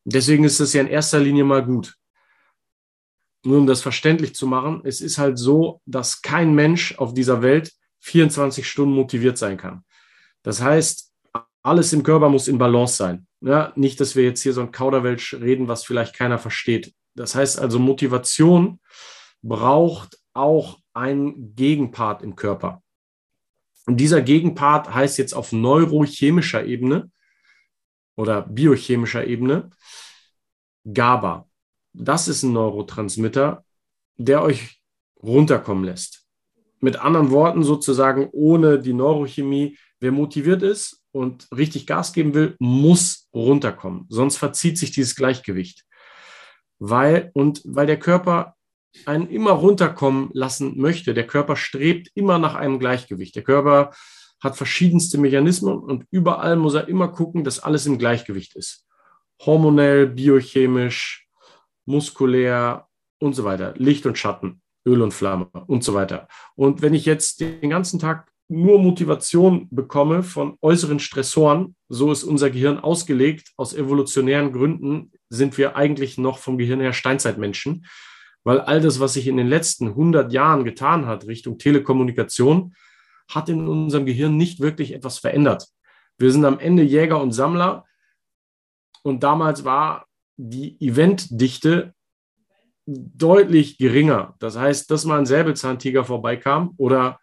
Deswegen 0.05 0.45
ist 0.45 0.59
es 0.59 0.73
ja 0.73 0.81
in 0.81 0.87
erster 0.87 1.19
Linie 1.19 1.43
mal 1.43 1.65
gut. 1.65 1.95
Nur 3.45 3.57
um 3.57 3.67
das 3.67 3.81
verständlich 3.81 4.35
zu 4.35 4.47
machen, 4.47 4.81
es 4.85 5.01
ist 5.01 5.17
halt 5.17 5.37
so, 5.37 5.81
dass 5.85 6.21
kein 6.21 6.53
Mensch 6.53 6.97
auf 6.97 7.13
dieser 7.13 7.41
Welt 7.41 7.73
24 7.99 8.67
Stunden 8.67 8.95
motiviert 8.95 9.37
sein 9.37 9.57
kann. 9.57 9.83
Das 10.43 10.61
heißt, 10.61 11.12
alles 11.63 11.93
im 11.93 12.03
Körper 12.03 12.29
muss 12.29 12.47
in 12.47 12.57
Balance 12.57 12.95
sein. 12.97 13.25
Ja, 13.41 13.73
nicht, 13.75 13.99
dass 13.99 14.15
wir 14.15 14.23
jetzt 14.23 14.41
hier 14.41 14.53
so 14.53 14.61
ein 14.61 14.71
Kauderwelsch 14.71 15.33
reden, 15.33 15.67
was 15.67 15.83
vielleicht 15.83 16.15
keiner 16.15 16.37
versteht. 16.37 16.93
Das 17.15 17.35
heißt 17.35 17.59
also, 17.59 17.79
Motivation 17.79 18.79
braucht 19.41 20.19
auch 20.33 20.79
einen 20.93 21.55
Gegenpart 21.55 22.21
im 22.21 22.35
Körper. 22.35 22.81
Und 23.85 23.97
dieser 23.97 24.21
Gegenpart 24.21 24.93
heißt 24.93 25.17
jetzt 25.17 25.33
auf 25.33 25.51
neurochemischer 25.51 26.65
Ebene 26.65 27.11
oder 28.15 28.41
biochemischer 28.41 29.25
Ebene 29.25 29.69
GABA. 30.85 31.47
Das 31.93 32.27
ist 32.27 32.43
ein 32.43 32.53
Neurotransmitter, 32.53 33.65
der 34.17 34.41
euch 34.41 34.81
runterkommen 35.21 35.83
lässt. 35.83 36.25
Mit 36.79 36.97
anderen 36.97 37.31
Worten 37.31 37.63
sozusagen 37.63 38.29
ohne 38.31 38.79
die 38.79 38.93
Neurochemie, 38.93 39.77
wer 40.03 40.11
motiviert 40.11 40.61
ist 40.61 41.01
und 41.11 41.47
richtig 41.55 41.87
Gas 41.87 42.11
geben 42.11 42.33
will, 42.33 42.55
muss 42.59 43.29
runterkommen. 43.33 44.05
Sonst 44.09 44.37
verzieht 44.37 44.77
sich 44.77 44.91
dieses 44.91 45.15
Gleichgewicht. 45.15 45.85
Weil, 46.77 47.31
und 47.33 47.61
weil 47.65 47.87
der 47.87 47.97
Körper 47.97 48.55
einen 49.05 49.29
immer 49.29 49.51
runterkommen 49.51 50.29
lassen 50.33 50.77
möchte. 50.79 51.13
Der 51.13 51.25
Körper 51.25 51.55
strebt 51.55 52.09
immer 52.15 52.37
nach 52.37 52.55
einem 52.55 52.79
Gleichgewicht. 52.79 53.35
Der 53.35 53.43
Körper 53.43 53.91
hat 54.41 54.57
verschiedenste 54.57 55.17
Mechanismen 55.17 55.79
und 55.79 56.05
überall 56.11 56.57
muss 56.57 56.73
er 56.73 56.89
immer 56.89 57.07
gucken, 57.07 57.45
dass 57.45 57.59
alles 57.59 57.85
im 57.85 57.97
Gleichgewicht 57.97 58.55
ist. 58.55 58.85
Hormonell, 59.39 60.07
biochemisch, 60.07 61.27
muskulär 61.85 62.87
und 63.19 63.33
so 63.33 63.45
weiter. 63.45 63.73
Licht 63.77 64.05
und 64.05 64.17
Schatten, 64.17 64.61
Öl 64.85 65.01
und 65.01 65.13
Flamme 65.13 65.49
und 65.67 65.83
so 65.83 65.93
weiter. 65.93 66.27
Und 66.55 66.81
wenn 66.81 66.93
ich 66.93 67.05
jetzt 67.05 67.39
den 67.39 67.69
ganzen 67.69 67.99
Tag 67.99 68.32
nur 68.49 68.79
Motivation 68.79 69.67
bekomme 69.71 70.23
von 70.23 70.57
äußeren 70.61 70.99
Stressoren, 70.99 71.75
so 71.89 72.11
ist 72.11 72.23
unser 72.23 72.49
Gehirn 72.49 72.79
ausgelegt. 72.79 73.51
Aus 73.57 73.73
evolutionären 73.73 74.51
Gründen 74.51 75.11
sind 75.29 75.57
wir 75.57 75.75
eigentlich 75.75 76.17
noch 76.17 76.37
vom 76.37 76.57
Gehirn 76.57 76.81
her 76.81 76.93
Steinzeitmenschen 76.93 77.85
weil 78.43 78.59
all 78.59 78.81
das, 78.81 78.99
was 78.99 79.13
sich 79.13 79.27
in 79.27 79.37
den 79.37 79.47
letzten 79.47 79.89
100 79.89 80.31
Jahren 80.33 80.63
getan 80.63 81.05
hat 81.05 81.27
Richtung 81.27 81.57
Telekommunikation, 81.57 82.75
hat 83.29 83.49
in 83.49 83.67
unserem 83.67 84.05
Gehirn 84.05 84.37
nicht 84.37 84.59
wirklich 84.59 84.93
etwas 84.93 85.19
verändert. 85.19 85.67
Wir 86.17 86.31
sind 86.31 86.45
am 86.45 86.59
Ende 86.59 86.83
Jäger 86.83 87.21
und 87.21 87.31
Sammler 87.31 87.85
und 89.01 89.23
damals 89.23 89.63
war 89.63 90.07
die 90.35 90.77
Eventdichte 90.81 91.93
deutlich 92.85 93.77
geringer. 93.77 94.35
Das 94.39 94.57
heißt, 94.57 94.91
dass 94.91 95.05
mal 95.05 95.19
ein 95.19 95.25
Säbelzahntiger 95.25 96.03
vorbeikam 96.03 96.73
oder 96.77 97.19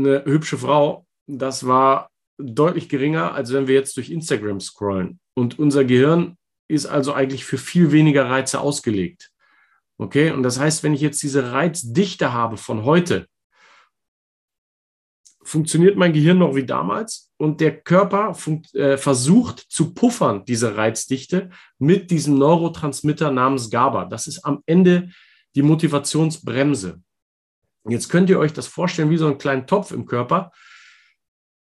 eine 0.00 0.24
hübsche 0.24 0.58
Frau, 0.58 1.06
das 1.26 1.66
war 1.66 2.10
deutlich 2.38 2.88
geringer, 2.88 3.34
als 3.34 3.52
wenn 3.52 3.66
wir 3.66 3.74
jetzt 3.74 3.96
durch 3.96 4.10
Instagram 4.10 4.60
scrollen. 4.60 5.20
Und 5.34 5.58
unser 5.58 5.84
Gehirn 5.84 6.36
ist 6.68 6.86
also 6.86 7.12
eigentlich 7.12 7.44
für 7.44 7.58
viel 7.58 7.92
weniger 7.92 8.28
Reize 8.28 8.60
ausgelegt. 8.60 9.30
Okay, 9.98 10.30
und 10.30 10.42
das 10.42 10.58
heißt, 10.58 10.82
wenn 10.82 10.94
ich 10.94 11.02
jetzt 11.02 11.22
diese 11.22 11.52
Reizdichte 11.52 12.32
habe 12.32 12.56
von 12.56 12.84
heute, 12.84 13.26
funktioniert 15.42 15.96
mein 15.96 16.12
Gehirn 16.12 16.38
noch 16.38 16.54
wie 16.54 16.64
damals 16.64 17.30
und 17.36 17.60
der 17.60 17.80
Körper 17.80 18.36
äh, 18.74 18.96
versucht 18.96 19.58
zu 19.58 19.92
puffern, 19.92 20.44
diese 20.46 20.76
Reizdichte, 20.76 21.50
mit 21.78 22.10
diesem 22.10 22.38
Neurotransmitter 22.38 23.30
namens 23.30 23.70
GABA. 23.70 24.04
Das 24.04 24.26
ist 24.26 24.44
am 24.44 24.62
Ende 24.66 25.10
die 25.54 25.62
Motivationsbremse. 25.62 27.02
Jetzt 27.88 28.08
könnt 28.08 28.30
ihr 28.30 28.38
euch 28.38 28.52
das 28.52 28.66
vorstellen 28.66 29.10
wie 29.10 29.16
so 29.16 29.26
einen 29.26 29.38
kleinen 29.38 29.66
Topf 29.66 29.92
im 29.92 30.06
Körper, 30.06 30.52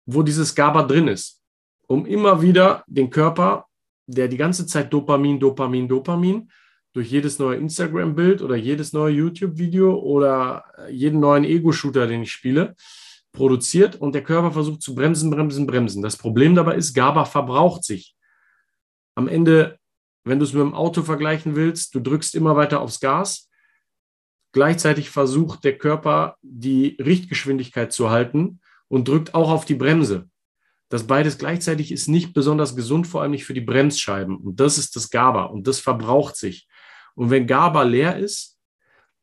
wo 0.06 0.24
dieses 0.24 0.56
GABA 0.56 0.84
drin 0.84 1.08
ist, 1.08 1.42
um 1.88 2.06
immer 2.06 2.42
wieder 2.42 2.84
den 2.88 3.10
Körper 3.10 3.68
der 4.08 4.28
die 4.28 4.38
ganze 4.38 4.66
Zeit 4.66 4.92
Dopamin, 4.92 5.40
Dopamin, 5.40 5.88
Dopamin 5.88 6.50
durch 6.94 7.12
jedes 7.12 7.38
neue 7.38 7.58
Instagram-Bild 7.58 8.42
oder 8.42 8.56
jedes 8.56 8.94
neue 8.94 9.14
YouTube-Video 9.14 9.96
oder 9.96 10.64
äh, 10.78 10.92
jeden 10.92 11.20
neuen 11.20 11.44
Ego-Shooter, 11.44 12.08
den 12.08 12.24
ich 12.24 12.32
spiele, 12.32 12.76
produziert 13.34 13.98
und 13.98 14.16
der 14.16 14.24
Körper 14.24 14.52
versucht 14.52 14.82
zu 14.82 14.96
bremsen, 14.96 15.30
bremsen, 15.30 15.68
bremsen. 15.68 16.02
Das 16.02 16.18
Problem 16.18 16.56
dabei 16.56 16.76
ist, 16.76 16.94
GABA 16.94 17.26
verbraucht 17.26 17.84
sich. 17.84 18.16
Am 19.16 19.28
Ende, 19.28 19.78
wenn 20.24 20.40
du 20.40 20.46
es 20.46 20.54
mit 20.54 20.62
dem 20.62 20.74
Auto 20.74 21.04
vergleichen 21.04 21.56
willst, 21.56 21.94
du 21.94 22.00
drückst 22.00 22.34
immer 22.34 22.56
weiter 22.56 22.82
aufs 22.82 23.00
Gas. 23.00 23.50
Gleichzeitig 24.52 25.10
versucht 25.10 25.64
der 25.64 25.78
Körper, 25.78 26.38
die 26.42 26.98
Richtgeschwindigkeit 27.00 27.92
zu 27.92 28.10
halten 28.10 28.60
und 28.88 29.08
drückt 29.08 29.34
auch 29.34 29.52
auf 29.52 29.66
die 29.66 29.76
Bremse. 29.76 30.30
Das 30.90 31.06
beides 31.06 31.38
gleichzeitig 31.38 31.92
ist 31.92 32.08
nicht 32.08 32.34
besonders 32.34 32.76
gesund, 32.76 33.08
vor 33.08 33.22
allem 33.22 33.32
nicht 33.32 33.46
für 33.46 33.54
die 33.54 33.62
Bremsscheiben. 33.62 34.38
Und 34.38 34.60
das 34.60 34.78
ist 34.78 34.96
das 34.96 35.10
GABA 35.10 35.44
und 35.44 35.68
das 35.68 35.80
verbraucht 35.80 36.38
sich. 36.38 36.68
Und 37.16 37.30
wenn 37.30 37.48
GABA 37.48 37.84
leer 37.84 38.18
ist, 38.18 38.58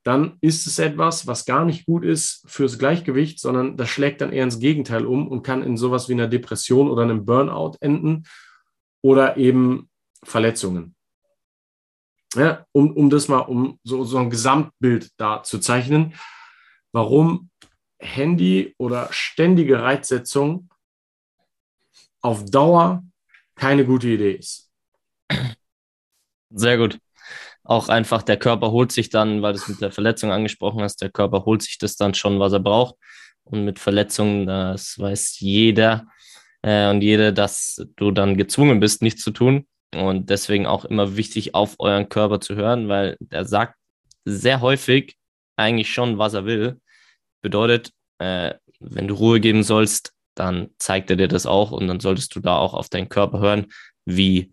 dann 0.03 0.37
ist 0.43 0.67
es 0.67 0.79
etwas, 0.79 1.27
was 1.27 1.47
gar 1.47 1.65
nicht 1.65 1.87
gut 1.87 2.05
ist 2.05 2.45
fürs 2.47 2.79
Gleichgewicht, 2.79 3.41
sondern 3.41 3.79
das 3.79 3.89
schlägt 3.89 4.21
dann 4.21 4.33
eher 4.33 4.45
ins 4.45 4.59
Gegenteil 4.59 5.07
um 5.07 5.27
und 5.27 5.43
kann 5.43 5.63
in 5.63 5.79
sowas 5.79 6.11
wie 6.11 6.13
einer 6.13 6.29
Depression 6.29 6.91
oder 6.91 7.03
einem 7.03 7.25
Burnout 7.25 7.79
enden 7.81 8.25
oder 9.01 9.39
eben 9.39 9.89
Verletzungen. 10.23 10.94
Ja, 12.35 12.67
um, 12.73 12.93
um 12.97 13.11
das 13.11 13.29
mal, 13.29 13.41
um 13.41 13.79
so, 13.85 14.05
so 14.05 14.19
ein 14.19 14.31
Gesamtbild 14.31 15.11
da 15.17 15.43
zu 15.43 15.59
zeichnen, 15.59 16.15
warum 16.93 17.51
Handy 17.99 18.75
oder 18.79 19.09
ständige 19.11 19.81
Reizsetzung 19.83 20.69
auf 22.21 22.45
Dauer 22.45 23.03
keine 23.55 23.85
gute 23.85 24.09
Idee 24.09 24.33
ist. 24.33 24.71
Sehr 26.51 26.79
gut. 26.79 26.99
Auch 27.63 27.89
einfach 27.89 28.23
der 28.23 28.37
Körper 28.37 28.71
holt 28.71 28.93
sich 28.93 29.09
dann, 29.09 29.43
weil 29.43 29.55
du 29.55 29.59
es 29.59 29.69
mit 29.69 29.81
der 29.81 29.91
Verletzung 29.91 30.31
angesprochen 30.31 30.83
hast, 30.83 31.01
der 31.01 31.11
Körper 31.11 31.45
holt 31.45 31.63
sich 31.63 31.79
das 31.79 31.97
dann 31.97 32.15
schon, 32.15 32.39
was 32.39 32.53
er 32.53 32.61
braucht. 32.61 32.97
Und 33.45 33.65
mit 33.65 33.79
Verletzungen, 33.79 34.47
das 34.47 34.99
weiß 34.99 35.39
jeder 35.41 36.07
äh, 36.63 36.91
und 36.91 37.03
jede, 37.03 37.33
dass 37.33 37.85
du 37.97 38.11
dann 38.11 38.37
gezwungen 38.37 38.81
bist, 38.81 39.03
nichts 39.03 39.23
zu 39.23 39.31
tun. 39.31 39.67
Und 39.95 40.31
deswegen 40.31 40.67
auch 40.67 40.85
immer 40.85 41.17
wichtig, 41.17 41.55
auf 41.55 41.77
euren 41.79 42.09
Körper 42.09 42.41
zu 42.41 42.55
hören, 42.57 42.89
weil 42.89 43.17
der 43.21 43.45
sagt 43.45 43.77
sehr 44.25 44.61
häufig 44.61 45.17
eigentlich 45.57 45.93
schon, 45.93 46.19
was 46.19 46.35
er 46.35 46.47
will. 46.47 46.81
Bedeutet, 47.43 47.91
äh, 48.19 48.55
wenn 48.81 49.09
du 49.09 49.15
Ruhe 49.15 49.41
geben 49.41 49.63
sollst, 49.63 50.13
dann 50.35 50.71
zeigt 50.79 51.11
er 51.11 51.17
dir 51.17 51.29
das 51.29 51.47
auch 51.47 51.71
und 51.71 51.87
dann 51.87 52.01
solltest 52.01 52.35
du 52.35 52.41
da 52.41 52.57
auch 52.57 52.75
auf 52.75 52.89
deinen 52.89 53.09
Körper 53.09 53.39
hören, 53.39 53.67
wie 54.05 54.53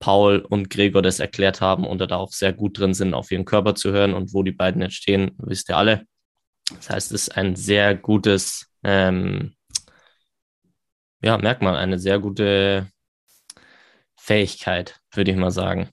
Paul 0.00 0.40
und 0.40 0.70
Gregor 0.70 1.02
das 1.02 1.20
erklärt 1.20 1.60
haben 1.60 1.86
und 1.86 1.98
da 1.98 2.16
auch 2.16 2.32
sehr 2.32 2.52
gut 2.52 2.78
drin 2.78 2.94
sind, 2.94 3.14
auf 3.14 3.30
ihren 3.30 3.44
Körper 3.44 3.74
zu 3.74 3.92
hören 3.92 4.12
und 4.12 4.34
wo 4.34 4.42
die 4.42 4.52
beiden 4.52 4.82
jetzt 4.82 4.96
stehen, 4.96 5.32
wisst 5.38 5.70
ihr 5.70 5.76
alle. 5.76 6.06
Das 6.76 6.90
heißt, 6.90 7.12
es 7.12 7.28
ist 7.28 7.36
ein 7.36 7.56
sehr 7.56 7.94
gutes, 7.94 8.66
ähm, 8.82 9.54
ja, 11.22 11.38
Merkmal, 11.38 11.76
eine 11.76 11.98
sehr 11.98 12.18
gute 12.18 12.88
Fähigkeit, 14.24 15.00
würde 15.12 15.32
ich 15.32 15.36
mal 15.36 15.50
sagen. 15.50 15.90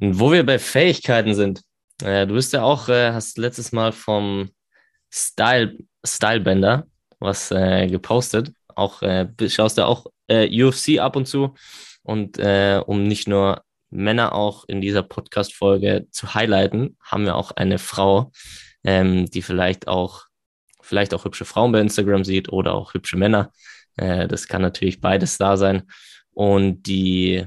Und 0.00 0.18
wo 0.20 0.32
wir 0.32 0.44
bei 0.44 0.58
Fähigkeiten 0.58 1.34
sind, 1.34 1.62
äh, 2.02 2.26
du 2.26 2.34
bist 2.34 2.52
ja 2.52 2.62
auch, 2.62 2.90
äh, 2.90 3.12
hast 3.12 3.38
letztes 3.38 3.72
Mal 3.72 3.90
vom 3.92 4.50
Style, 5.10 5.78
Stylebender 6.04 6.86
was 7.20 7.50
äh, 7.50 7.86
gepostet. 7.86 8.52
Auch 8.74 9.00
äh, 9.00 9.26
schaust 9.48 9.78
du 9.78 9.86
auch 9.86 10.06
äh, 10.28 10.62
UFC 10.62 10.98
ab 10.98 11.16
und 11.16 11.26
zu. 11.26 11.54
Und 12.02 12.38
äh, 12.38 12.82
um 12.84 13.04
nicht 13.04 13.28
nur 13.28 13.62
Männer 13.88 14.34
auch 14.34 14.64
in 14.68 14.82
dieser 14.82 15.02
Podcast-Folge 15.02 16.08
zu 16.10 16.34
highlighten, 16.34 16.98
haben 17.02 17.24
wir 17.24 17.36
auch 17.36 17.52
eine 17.52 17.78
Frau, 17.78 18.30
ähm, 18.82 19.24
die 19.30 19.40
vielleicht 19.40 19.88
auch, 19.88 20.26
vielleicht 20.82 21.14
auch 21.14 21.24
hübsche 21.24 21.46
Frauen 21.46 21.72
bei 21.72 21.80
Instagram 21.80 22.24
sieht 22.24 22.50
oder 22.50 22.74
auch 22.74 22.92
hübsche 22.92 23.16
Männer. 23.16 23.52
Das 23.96 24.48
kann 24.48 24.60
natürlich 24.60 25.00
beides 25.00 25.38
da 25.38 25.56
sein. 25.56 25.84
Und 26.34 26.82
die 26.82 27.46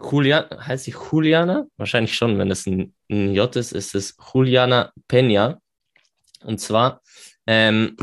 Julian, 0.00 0.44
heißt 0.50 0.84
sie 0.84 0.94
Juliana? 1.10 1.66
Wahrscheinlich 1.76 2.14
schon, 2.14 2.38
wenn 2.38 2.50
es 2.50 2.66
ein, 2.66 2.94
ein 3.10 3.34
J 3.34 3.54
ist, 3.56 3.72
ist 3.72 3.94
es 3.94 4.16
Juliana 4.32 4.92
Peña. 5.08 5.58
Und 6.44 6.60
zwar 6.60 7.02
ähm, 7.46 7.96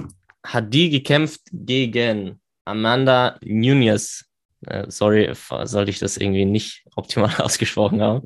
hat 0.43 0.73
die 0.73 0.89
gekämpft 0.89 1.41
gegen 1.51 2.41
Amanda 2.65 3.37
Nunez. 3.43 4.25
Äh, 4.65 4.89
sorry, 4.89 5.31
sollte 5.63 5.91
ich 5.91 5.99
das 5.99 6.17
irgendwie 6.17 6.45
nicht 6.45 6.85
optimal 6.95 7.35
ausgesprochen 7.41 8.01
haben. 8.01 8.25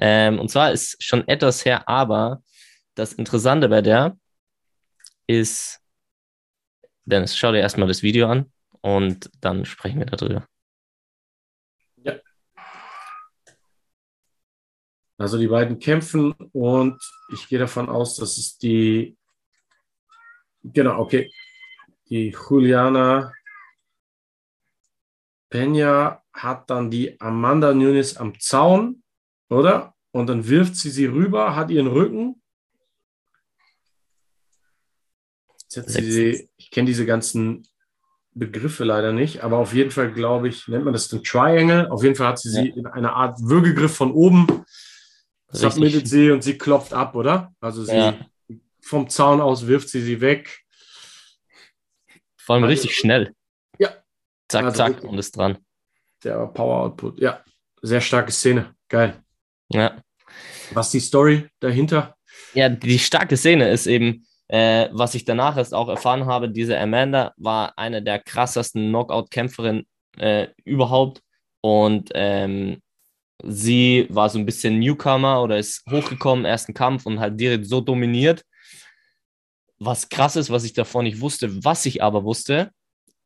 Ähm, 0.00 0.38
und 0.38 0.50
zwar 0.50 0.72
ist 0.72 1.02
schon 1.02 1.26
etwas 1.28 1.64
her, 1.64 1.88
aber 1.88 2.42
das 2.94 3.12
Interessante 3.12 3.68
bei 3.68 3.82
der 3.82 4.16
ist, 5.26 5.80
Dennis, 7.04 7.36
schau 7.36 7.52
dir 7.52 7.60
erstmal 7.60 7.88
das 7.88 8.02
Video 8.02 8.28
an 8.28 8.50
und 8.80 9.30
dann 9.40 9.64
sprechen 9.64 9.98
wir 9.98 10.06
darüber. 10.06 10.46
Also 15.20 15.36
die 15.36 15.48
beiden 15.48 15.78
kämpfen 15.78 16.32
und 16.52 16.98
ich 17.30 17.46
gehe 17.46 17.58
davon 17.58 17.90
aus, 17.90 18.16
dass 18.16 18.38
es 18.38 18.56
die, 18.56 19.18
genau, 20.64 20.98
okay, 20.98 21.30
die 22.08 22.30
Juliana 22.30 23.30
Peña 25.52 26.22
hat 26.32 26.70
dann 26.70 26.90
die 26.90 27.20
Amanda 27.20 27.74
Nunes 27.74 28.16
am 28.16 28.40
Zaun, 28.40 29.02
oder? 29.50 29.94
Und 30.10 30.28
dann 30.28 30.48
wirft 30.48 30.76
sie 30.76 30.88
sie 30.88 31.04
rüber, 31.04 31.54
hat 31.54 31.70
ihren 31.70 31.88
Rücken. 31.88 32.40
Sie, 35.68 36.48
ich 36.56 36.70
kenne 36.70 36.86
diese 36.86 37.04
ganzen 37.04 37.68
Begriffe 38.32 38.84
leider 38.84 39.12
nicht, 39.12 39.44
aber 39.44 39.58
auf 39.58 39.74
jeden 39.74 39.90
Fall 39.90 40.14
glaube 40.14 40.48
ich, 40.48 40.66
nennt 40.66 40.84
man 40.84 40.94
das 40.94 41.08
den 41.08 41.22
Triangle. 41.22 41.90
Auf 41.90 42.02
jeden 42.02 42.14
Fall 42.14 42.28
hat 42.28 42.38
sie 42.38 42.48
ja. 42.56 42.62
sie 42.62 42.68
in 42.70 42.86
einer 42.86 43.12
Art 43.12 43.38
Würgegriff 43.42 43.94
von 43.94 44.12
oben, 44.12 44.64
submittet 45.50 46.08
sie 46.08 46.30
und 46.30 46.42
sie 46.42 46.58
klopft 46.58 46.92
ab, 46.92 47.14
oder? 47.14 47.54
Also 47.60 47.84
sie 47.84 47.96
ja. 47.96 48.18
vom 48.80 49.08
Zaun 49.08 49.40
aus 49.40 49.66
wirft 49.66 49.88
sie 49.88 50.00
sie 50.00 50.20
weg. 50.20 50.60
Vor 52.36 52.54
allem 52.54 52.64
also, 52.64 52.72
richtig 52.72 52.96
schnell. 52.96 53.34
Ja. 53.78 53.90
Zack, 54.48 54.64
also 54.64 54.76
zack 54.76 55.04
und 55.04 55.18
ist 55.18 55.36
dran. 55.36 55.58
Der 56.24 56.46
Power 56.48 56.84
Output, 56.84 57.20
ja. 57.20 57.44
Sehr 57.82 58.00
starke 58.00 58.32
Szene. 58.32 58.74
Geil. 58.88 59.22
Ja. 59.68 60.02
Was 60.72 60.86
ist 60.86 60.94
die 60.94 61.00
Story 61.00 61.48
dahinter? 61.60 62.16
Ja, 62.54 62.68
die 62.68 62.98
starke 62.98 63.36
Szene 63.36 63.70
ist 63.70 63.86
eben, 63.86 64.26
äh, 64.48 64.88
was 64.92 65.14
ich 65.14 65.24
danach 65.24 65.56
erst 65.56 65.74
auch 65.74 65.88
erfahren 65.88 66.26
habe, 66.26 66.50
diese 66.50 66.78
Amanda 66.78 67.32
war 67.36 67.78
eine 67.78 68.02
der 68.02 68.18
krassesten 68.18 68.88
Knockout-Kämpferinnen 68.88 69.86
äh, 70.18 70.48
überhaupt. 70.64 71.22
Und 71.60 72.10
ähm, 72.14 72.80
sie 73.44 74.06
war 74.10 74.28
so 74.28 74.38
ein 74.38 74.46
bisschen 74.46 74.78
Newcomer 74.78 75.42
oder 75.42 75.58
ist 75.58 75.84
hochgekommen, 75.90 76.44
ersten 76.44 76.74
Kampf 76.74 77.06
und 77.06 77.20
hat 77.20 77.38
direkt 77.38 77.66
so 77.66 77.80
dominiert. 77.80 78.44
Was 79.78 80.08
krass 80.08 80.36
ist, 80.36 80.50
was 80.50 80.64
ich 80.64 80.72
davor 80.72 81.02
nicht 81.02 81.20
wusste, 81.20 81.64
was 81.64 81.86
ich 81.86 82.02
aber 82.02 82.24
wusste, 82.24 82.70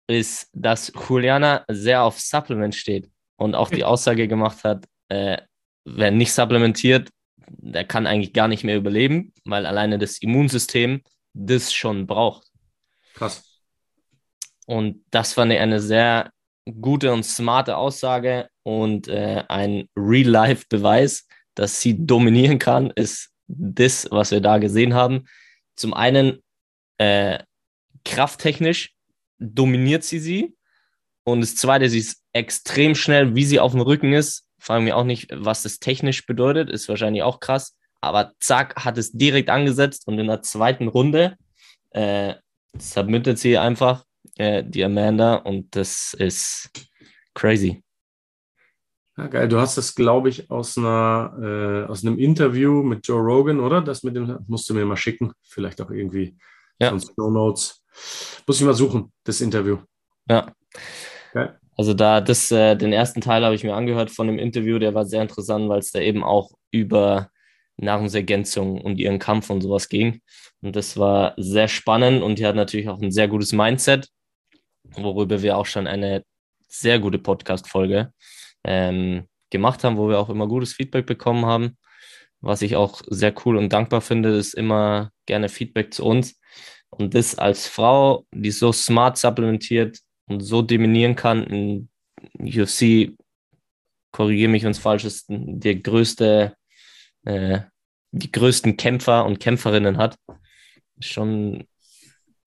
ist, 0.06 0.48
dass 0.52 0.92
Juliana 1.08 1.64
sehr 1.68 2.02
auf 2.02 2.20
Supplement 2.20 2.74
steht 2.74 3.10
und 3.36 3.54
auch 3.54 3.70
die 3.70 3.84
Aussage 3.84 4.28
gemacht 4.28 4.62
hat, 4.64 4.86
äh, 5.08 5.38
wer 5.84 6.10
nicht 6.10 6.32
supplementiert, 6.32 7.10
der 7.48 7.84
kann 7.84 8.06
eigentlich 8.06 8.32
gar 8.32 8.48
nicht 8.48 8.64
mehr 8.64 8.76
überleben, 8.76 9.32
weil 9.44 9.66
alleine 9.66 9.98
das 9.98 10.18
Immunsystem 10.18 11.02
das 11.34 11.72
schon 11.72 12.06
braucht. 12.06 12.46
Krass. 13.14 13.60
Und 14.66 15.04
das 15.10 15.36
war 15.36 15.44
eine, 15.44 15.58
eine 15.60 15.80
sehr 15.80 16.30
gute 16.80 17.12
und 17.12 17.24
smarte 17.24 17.76
Aussage 17.76 18.48
und 18.64 19.06
äh, 19.06 19.44
ein 19.48 19.88
Real-Life-Beweis, 19.94 21.28
dass 21.54 21.80
sie 21.80 22.04
dominieren 22.04 22.58
kann, 22.58 22.90
ist 22.90 23.30
das, 23.46 24.08
was 24.10 24.32
wir 24.32 24.40
da 24.40 24.58
gesehen 24.58 24.94
haben. 24.94 25.26
Zum 25.76 25.94
einen 25.94 26.42
äh, 26.98 27.38
krafttechnisch 28.04 28.92
dominiert 29.38 30.02
sie 30.02 30.18
sie 30.18 30.56
und 31.24 31.40
das 31.40 31.56
zweite, 31.56 31.88
sie 31.88 31.98
ist 31.98 32.22
extrem 32.32 32.94
schnell, 32.94 33.34
wie 33.34 33.44
sie 33.44 33.60
auf 33.60 33.72
dem 33.72 33.80
Rücken 33.80 34.12
ist. 34.12 34.46
Fragen 34.58 34.86
wir 34.86 34.96
auch 34.96 35.04
nicht, 35.04 35.28
was 35.32 35.62
das 35.62 35.78
technisch 35.78 36.26
bedeutet, 36.26 36.70
ist 36.70 36.88
wahrscheinlich 36.88 37.22
auch 37.22 37.40
krass. 37.40 37.76
Aber 38.00 38.32
zack, 38.40 38.84
hat 38.84 38.98
es 38.98 39.12
direkt 39.12 39.48
angesetzt 39.48 40.06
und 40.06 40.18
in 40.18 40.26
der 40.26 40.42
zweiten 40.42 40.88
Runde 40.88 41.36
äh, 41.90 42.34
submittet 42.78 43.38
sie 43.38 43.56
einfach 43.56 44.04
äh, 44.36 44.62
die 44.62 44.84
Amanda 44.84 45.36
und 45.36 45.74
das 45.74 46.14
ist 46.18 46.70
crazy. 47.34 47.82
Ja, 49.16 49.28
geil. 49.28 49.48
Du 49.48 49.58
hast 49.58 49.78
das, 49.78 49.94
glaube 49.94 50.28
ich, 50.28 50.50
aus, 50.50 50.76
einer, 50.76 51.36
äh, 51.40 51.90
aus 51.90 52.04
einem 52.04 52.18
Interview 52.18 52.82
mit 52.82 53.06
Joe 53.06 53.22
Rogan, 53.22 53.60
oder? 53.60 53.80
Das 53.80 54.02
mit 54.02 54.16
dem 54.16 54.38
musst 54.48 54.68
du 54.68 54.74
mir 54.74 54.84
mal 54.84 54.96
schicken. 54.96 55.32
Vielleicht 55.42 55.80
auch 55.80 55.90
irgendwie 55.90 56.36
ja. 56.80 56.96
Show 56.98 57.30
Notes. 57.30 57.84
Muss 58.46 58.60
ich 58.60 58.66
mal 58.66 58.74
suchen, 58.74 59.12
das 59.22 59.40
Interview. 59.40 59.78
Ja. 60.28 60.52
Geil. 61.32 61.58
Also 61.76 61.94
da 61.94 62.20
das, 62.20 62.50
äh, 62.50 62.76
den 62.76 62.92
ersten 62.92 63.20
Teil 63.20 63.44
habe 63.44 63.54
ich 63.54 63.64
mir 63.64 63.74
angehört 63.74 64.10
von 64.10 64.26
dem 64.26 64.38
Interview, 64.38 64.78
der 64.78 64.94
war 64.94 65.06
sehr 65.06 65.22
interessant, 65.22 65.68
weil 65.68 65.80
es 65.80 65.92
da 65.92 66.00
eben 66.00 66.24
auch 66.24 66.50
über 66.70 67.30
Nahrungsergänzung 67.76 68.80
und 68.80 68.98
ihren 68.98 69.18
Kampf 69.18 69.50
und 69.50 69.60
sowas 69.60 69.88
ging. 69.88 70.20
Und 70.60 70.76
das 70.76 70.96
war 70.96 71.34
sehr 71.36 71.68
spannend 71.68 72.22
und 72.22 72.38
die 72.38 72.46
hat 72.46 72.54
natürlich 72.56 72.88
auch 72.88 73.00
ein 73.00 73.10
sehr 73.10 73.28
gutes 73.28 73.52
Mindset, 73.52 74.08
worüber 74.92 75.42
wir 75.42 75.56
auch 75.56 75.66
schon 75.66 75.86
eine 75.86 76.24
sehr 76.68 76.98
gute 76.98 77.18
Podcast-Folge 77.18 78.12
ähm, 78.64 79.28
gemacht 79.50 79.84
haben, 79.84 79.96
wo 79.96 80.08
wir 80.08 80.18
auch 80.18 80.30
immer 80.30 80.48
gutes 80.48 80.72
Feedback 80.72 81.06
bekommen 81.06 81.46
haben. 81.46 81.76
Was 82.40 82.62
ich 82.62 82.76
auch 82.76 83.02
sehr 83.08 83.34
cool 83.44 83.56
und 83.56 83.72
dankbar 83.72 84.00
finde, 84.00 84.36
ist 84.36 84.54
immer 84.54 85.10
gerne 85.26 85.48
Feedback 85.48 85.94
zu 85.94 86.04
uns. 86.04 86.38
Und 86.90 87.14
das 87.14 87.36
als 87.36 87.66
Frau, 87.66 88.26
die 88.32 88.50
so 88.50 88.72
smart 88.72 89.18
supplementiert 89.18 89.98
und 90.26 90.40
so 90.40 90.62
dominieren 90.62 91.16
kann 91.16 91.44
in 91.44 91.88
UFC, 92.38 93.16
korrigiere 94.12 94.50
mich, 94.50 94.62
wenn 94.62 94.70
es 94.70 94.78
falsch 94.78 95.04
ist, 95.04 95.26
der 95.28 95.76
größte 95.76 96.54
äh, 97.24 97.60
die 98.14 98.30
größten 98.30 98.76
Kämpfer 98.76 99.24
und 99.24 99.40
Kämpferinnen 99.40 99.96
hat. 99.96 100.16
Schon 101.00 101.66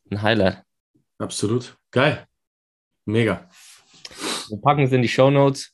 ein 0.09 0.21
Highlight. 0.21 0.63
Absolut. 1.17 1.77
Geil. 1.91 2.25
Mega. 3.05 3.49
Wir 4.47 4.61
packen 4.61 4.83
es 4.83 4.91
in 4.93 5.01
die 5.01 5.09
Show 5.09 5.29
Notes. 5.29 5.73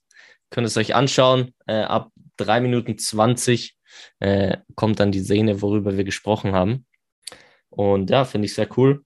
Könnt 0.54 0.68
es 0.68 0.78
euch 0.78 0.94
anschauen. 0.94 1.56
Äh, 1.66 1.82
ab 1.82 2.12
3 2.38 2.62
Minuten 2.62 2.96
20 2.96 3.76
äh, 4.20 4.58
kommt 4.76 5.00
dann 5.00 5.12
die 5.12 5.22
Szene, 5.22 5.64
worüber 5.64 5.98
wir 5.98 6.04
gesprochen 6.04 6.54
haben. 6.54 6.86
Und 7.70 8.12
ja, 8.12 8.24
finde 8.24 8.46
ich 8.46 8.54
sehr 8.54 8.70
cool. 8.78 9.04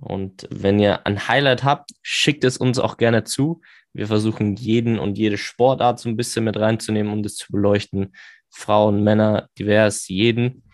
Und 0.00 0.48
wenn 0.50 0.80
ihr 0.80 1.06
ein 1.06 1.28
Highlight 1.28 1.62
habt, 1.62 1.92
schickt 2.02 2.42
es 2.42 2.56
uns 2.56 2.80
auch 2.80 2.96
gerne 2.96 3.22
zu. 3.22 3.60
Wir 3.92 4.08
versuchen 4.08 4.56
jeden 4.56 4.98
und 4.98 5.18
jede 5.18 5.38
Sportart 5.38 6.00
so 6.00 6.08
ein 6.08 6.16
bisschen 6.16 6.44
mit 6.44 6.56
reinzunehmen, 6.56 7.12
um 7.12 7.22
das 7.22 7.36
zu 7.36 7.52
beleuchten. 7.52 8.12
Frauen, 8.50 9.04
Männer, 9.04 9.48
divers, 9.56 10.08
jeden. 10.08 10.64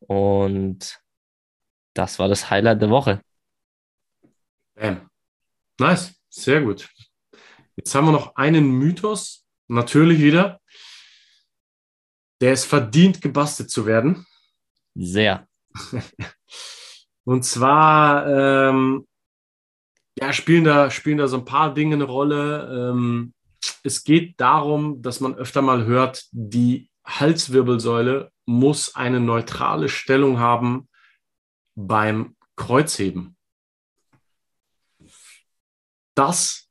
Und 0.00 0.98
das 1.94 2.18
war 2.18 2.26
das 2.26 2.50
Highlight 2.50 2.82
der 2.82 2.90
Woche. 2.90 3.20
Bam. 4.74 5.08
Nice, 5.78 6.20
sehr 6.28 6.62
gut. 6.62 6.88
Jetzt 7.76 7.94
haben 7.94 8.06
wir 8.06 8.12
noch 8.12 8.34
einen 8.34 8.70
Mythos, 8.72 9.47
natürlich 9.68 10.18
wieder. 10.20 10.60
Der 12.40 12.52
es 12.52 12.64
verdient, 12.64 13.20
gebastelt 13.20 13.70
zu 13.70 13.86
werden. 13.86 14.26
Sehr. 14.94 15.46
Und 17.24 17.44
zwar 17.44 18.26
ähm, 18.26 19.06
ja, 20.20 20.32
spielen, 20.32 20.64
da, 20.64 20.90
spielen 20.90 21.18
da 21.18 21.28
so 21.28 21.38
ein 21.38 21.44
paar 21.44 21.74
Dinge 21.74 21.94
eine 21.94 22.04
Rolle. 22.04 22.90
Ähm, 22.90 23.34
es 23.82 24.02
geht 24.02 24.40
darum, 24.40 25.02
dass 25.02 25.20
man 25.20 25.34
öfter 25.34 25.62
mal 25.62 25.84
hört, 25.84 26.26
die 26.32 26.90
Halswirbelsäule 27.04 28.32
muss 28.46 28.94
eine 28.94 29.20
neutrale 29.20 29.88
Stellung 29.88 30.38
haben 30.38 30.88
beim 31.74 32.36
Kreuzheben. 32.56 33.36
Das 36.14 36.68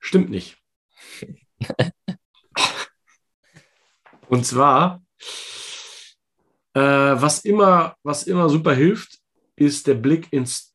stimmt 0.00 0.30
nicht. 0.30 0.58
Und 4.30 4.46
zwar, 4.46 5.02
äh, 6.74 6.80
was, 6.80 7.44
immer, 7.44 7.96
was 8.02 8.24
immer 8.24 8.48
super 8.48 8.74
hilft, 8.74 9.18
ist 9.56 9.86
der 9.86 9.94
Blick 9.94 10.32
ins 10.32 10.74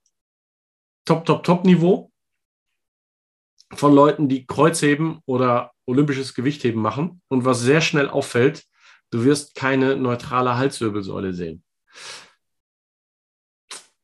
Top-Top-Top-Niveau 1.05 2.11
von 3.73 3.93
Leuten, 3.93 4.29
die 4.29 4.45
Kreuzheben 4.45 5.19
oder 5.25 5.71
olympisches 5.85 6.33
Gewichtheben 6.33 6.81
machen. 6.81 7.21
Und 7.27 7.45
was 7.45 7.61
sehr 7.61 7.81
schnell 7.81 8.09
auffällt, 8.09 8.65
Du 9.11 9.23
wirst 9.23 9.55
keine 9.55 9.95
neutrale 9.95 10.57
Halswirbelsäule 10.57 11.33
sehen. 11.33 11.63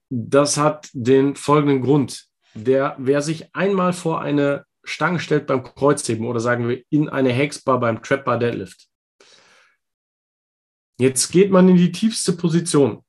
Das 0.10 0.58
hat 0.58 0.90
den 0.94 1.36
folgenden 1.36 1.82
Grund. 1.82 2.28
Der, 2.54 2.96
wer 2.98 3.22
sich 3.22 3.54
einmal 3.56 3.94
vor 3.94 4.22
eine 4.22 4.66
Stange 4.84 5.20
stellt 5.20 5.48
beim 5.48 5.64
Kreuzheben 5.64 6.26
oder 6.26 6.40
sagen 6.40 6.68
wir 6.68 6.84
in 6.90 7.08
eine 7.08 7.32
Hexbar 7.32 7.80
beim 7.80 8.02
Trapbar 8.02 8.40
Deadlift. 8.40 8.88
Jetzt 11.02 11.32
geht 11.32 11.50
man 11.50 11.68
in 11.68 11.78
die 11.78 11.92
tiefste 11.92 12.32
Position. 12.32 13.04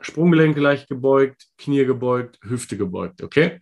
Sprunggelenk 0.00 0.56
leicht 0.56 0.88
gebeugt, 0.88 1.46
Knie 1.56 1.84
gebeugt, 1.84 2.40
Hüfte 2.42 2.76
gebeugt, 2.76 3.22
okay? 3.22 3.60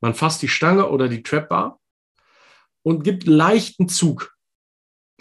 Man 0.00 0.14
fasst 0.14 0.40
die 0.40 0.48
Stange 0.48 0.88
oder 0.88 1.06
die 1.06 1.22
Trapbar 1.22 1.78
und 2.82 3.04
gibt 3.04 3.26
leichten 3.26 3.90
Zug 3.90 4.34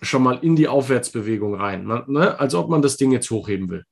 schon 0.02 0.24
mal 0.24 0.38
in 0.38 0.56
die 0.56 0.70
Aufwärtsbewegung 0.70 1.56
rein, 1.56 1.86
ne? 1.86 2.40
als 2.40 2.56
ob 2.56 2.70
man 2.70 2.82
das 2.82 2.96
Ding 2.96 3.12
jetzt 3.12 3.30
hochheben 3.32 3.70
will. 3.70 3.84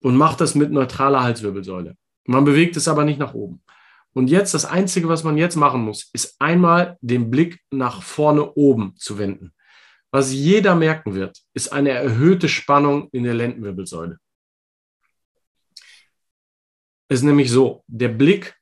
Und 0.00 0.16
macht 0.16 0.40
das 0.40 0.54
mit 0.54 0.70
neutraler 0.70 1.24
Halswirbelsäule. 1.24 1.96
Man 2.28 2.44
bewegt 2.44 2.76
es 2.76 2.86
aber 2.86 3.04
nicht 3.04 3.18
nach 3.18 3.34
oben. 3.34 3.64
Und 4.12 4.30
jetzt 4.30 4.54
das 4.54 4.64
Einzige, 4.64 5.08
was 5.08 5.24
man 5.24 5.36
jetzt 5.36 5.56
machen 5.56 5.80
muss, 5.80 6.08
ist 6.12 6.36
einmal 6.40 6.98
den 7.00 7.32
Blick 7.32 7.62
nach 7.72 8.00
vorne 8.00 8.52
oben 8.52 8.94
zu 8.94 9.18
wenden. 9.18 9.54
Was 10.12 10.30
jeder 10.30 10.74
merken 10.74 11.14
wird, 11.14 11.42
ist 11.54 11.72
eine 11.72 11.88
erhöhte 11.88 12.48
Spannung 12.48 13.08
in 13.12 13.24
der 13.24 13.32
Lendenwirbelsäule. 13.32 14.18
Es 17.08 17.20
ist 17.20 17.24
nämlich 17.24 17.50
so, 17.50 17.82
der 17.86 18.08
Blick, 18.08 18.54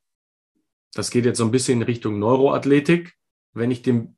das 0.94 1.10
geht 1.10 1.24
jetzt 1.24 1.38
so 1.38 1.44
ein 1.44 1.50
bisschen 1.50 1.80
in 1.80 1.86
Richtung 1.86 2.20
Neuroathletik, 2.20 3.14
wenn 3.52 3.72
ich 3.72 3.82
den 3.82 4.16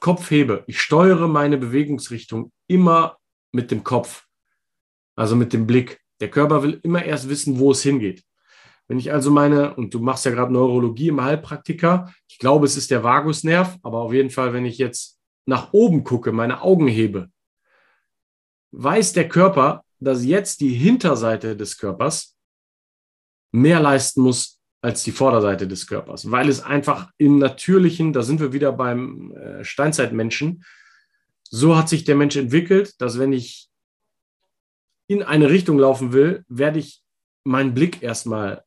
Kopf 0.00 0.30
hebe, 0.30 0.64
ich 0.66 0.80
steuere 0.80 1.28
meine 1.28 1.56
Bewegungsrichtung 1.56 2.52
immer 2.66 3.16
mit 3.52 3.70
dem 3.70 3.82
Kopf, 3.82 4.26
also 5.14 5.34
mit 5.34 5.54
dem 5.54 5.66
Blick. 5.66 6.00
Der 6.20 6.30
Körper 6.30 6.62
will 6.62 6.78
immer 6.82 7.02
erst 7.02 7.30
wissen, 7.30 7.58
wo 7.58 7.70
es 7.70 7.82
hingeht. 7.82 8.22
Wenn 8.86 8.98
ich 8.98 9.12
also 9.12 9.30
meine, 9.30 9.74
und 9.74 9.94
du 9.94 10.00
machst 10.00 10.26
ja 10.26 10.30
gerade 10.30 10.52
Neurologie 10.52 11.08
im 11.08 11.22
Heilpraktiker, 11.22 12.12
ich 12.28 12.38
glaube, 12.38 12.66
es 12.66 12.76
ist 12.76 12.90
der 12.90 13.02
Vagusnerv, 13.02 13.78
aber 13.82 14.00
auf 14.02 14.12
jeden 14.12 14.30
Fall, 14.30 14.52
wenn 14.52 14.66
ich 14.66 14.76
jetzt 14.76 15.15
nach 15.46 15.72
oben 15.72 16.04
gucke, 16.04 16.32
meine 16.32 16.60
Augen 16.62 16.88
hebe, 16.88 17.30
weiß 18.72 19.12
der 19.12 19.28
Körper, 19.28 19.84
dass 20.00 20.24
jetzt 20.24 20.60
die 20.60 20.74
Hinterseite 20.74 21.56
des 21.56 21.78
Körpers 21.78 22.36
mehr 23.52 23.80
leisten 23.80 24.20
muss 24.22 24.60
als 24.82 25.02
die 25.02 25.12
Vorderseite 25.12 25.66
des 25.66 25.86
Körpers, 25.86 26.30
weil 26.30 26.48
es 26.48 26.62
einfach 26.62 27.10
im 27.16 27.38
natürlichen, 27.38 28.12
da 28.12 28.22
sind 28.22 28.40
wir 28.40 28.52
wieder 28.52 28.72
beim 28.72 29.32
äh, 29.32 29.64
Steinzeitmenschen, 29.64 30.64
so 31.42 31.76
hat 31.76 31.88
sich 31.88 32.04
der 32.04 32.16
Mensch 32.16 32.36
entwickelt, 32.36 33.00
dass 33.00 33.18
wenn 33.18 33.32
ich 33.32 33.68
in 35.08 35.22
eine 35.22 35.48
Richtung 35.48 35.78
laufen 35.78 36.12
will, 36.12 36.44
werde 36.48 36.80
ich 36.80 37.02
meinen 37.44 37.74
Blick 37.74 38.02
erstmal 38.02 38.64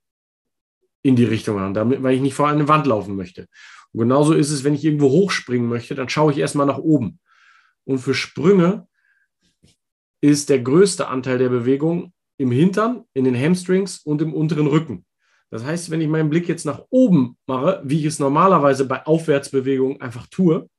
in 1.01 1.15
die 1.15 1.25
Richtung 1.25 1.59
haben, 1.59 1.73
damit, 1.73 2.01
weil 2.01 2.15
ich 2.15 2.21
nicht 2.21 2.33
vor 2.33 2.47
eine 2.47 2.67
Wand 2.67 2.87
laufen 2.87 3.15
möchte. 3.15 3.47
Und 3.93 4.02
genauso 4.02 4.34
ist 4.34 4.52
es, 4.52 4.63
wenn 4.63 4.75
ich 4.75 4.86
irgendwo 4.86 5.10
hochspringen 5.10 5.67
möchte, 5.67 5.95
dann 5.95 6.10
schaue 6.10 6.32
ich 6.32 6.38
erstmal 6.38 6.67
nach 6.67 6.78
oben. 6.78 7.19
Und 7.86 7.99
für 7.99 8.13
Sprünge 8.13 8.88
ist 10.21 10.49
der 10.49 10.60
größte 10.60 11.08
Anteil 11.08 11.38
der 11.38 11.49
Bewegung 11.49 12.13
im 12.38 12.52
Hintern, 12.52 13.04
in 13.13 13.25
den 13.25 13.39
Hamstrings 13.39 13.99
und 13.99 14.21
im 14.21 14.34
unteren 14.34 14.67
Rücken. 14.67 15.06
Das 15.49 15.63
heißt, 15.63 15.89
wenn 15.89 16.02
ich 16.02 16.08
meinen 16.08 16.30
Blick 16.30 16.47
jetzt 16.47 16.65
nach 16.65 16.86
oben 16.89 17.38
mache, 17.47 17.82
wie 17.84 17.99
ich 17.99 18.06
es 18.06 18.19
normalerweise 18.19 18.86
bei 18.86 19.06
Aufwärtsbewegungen 19.06 19.99
einfach 20.02 20.28
tue, 20.28 20.69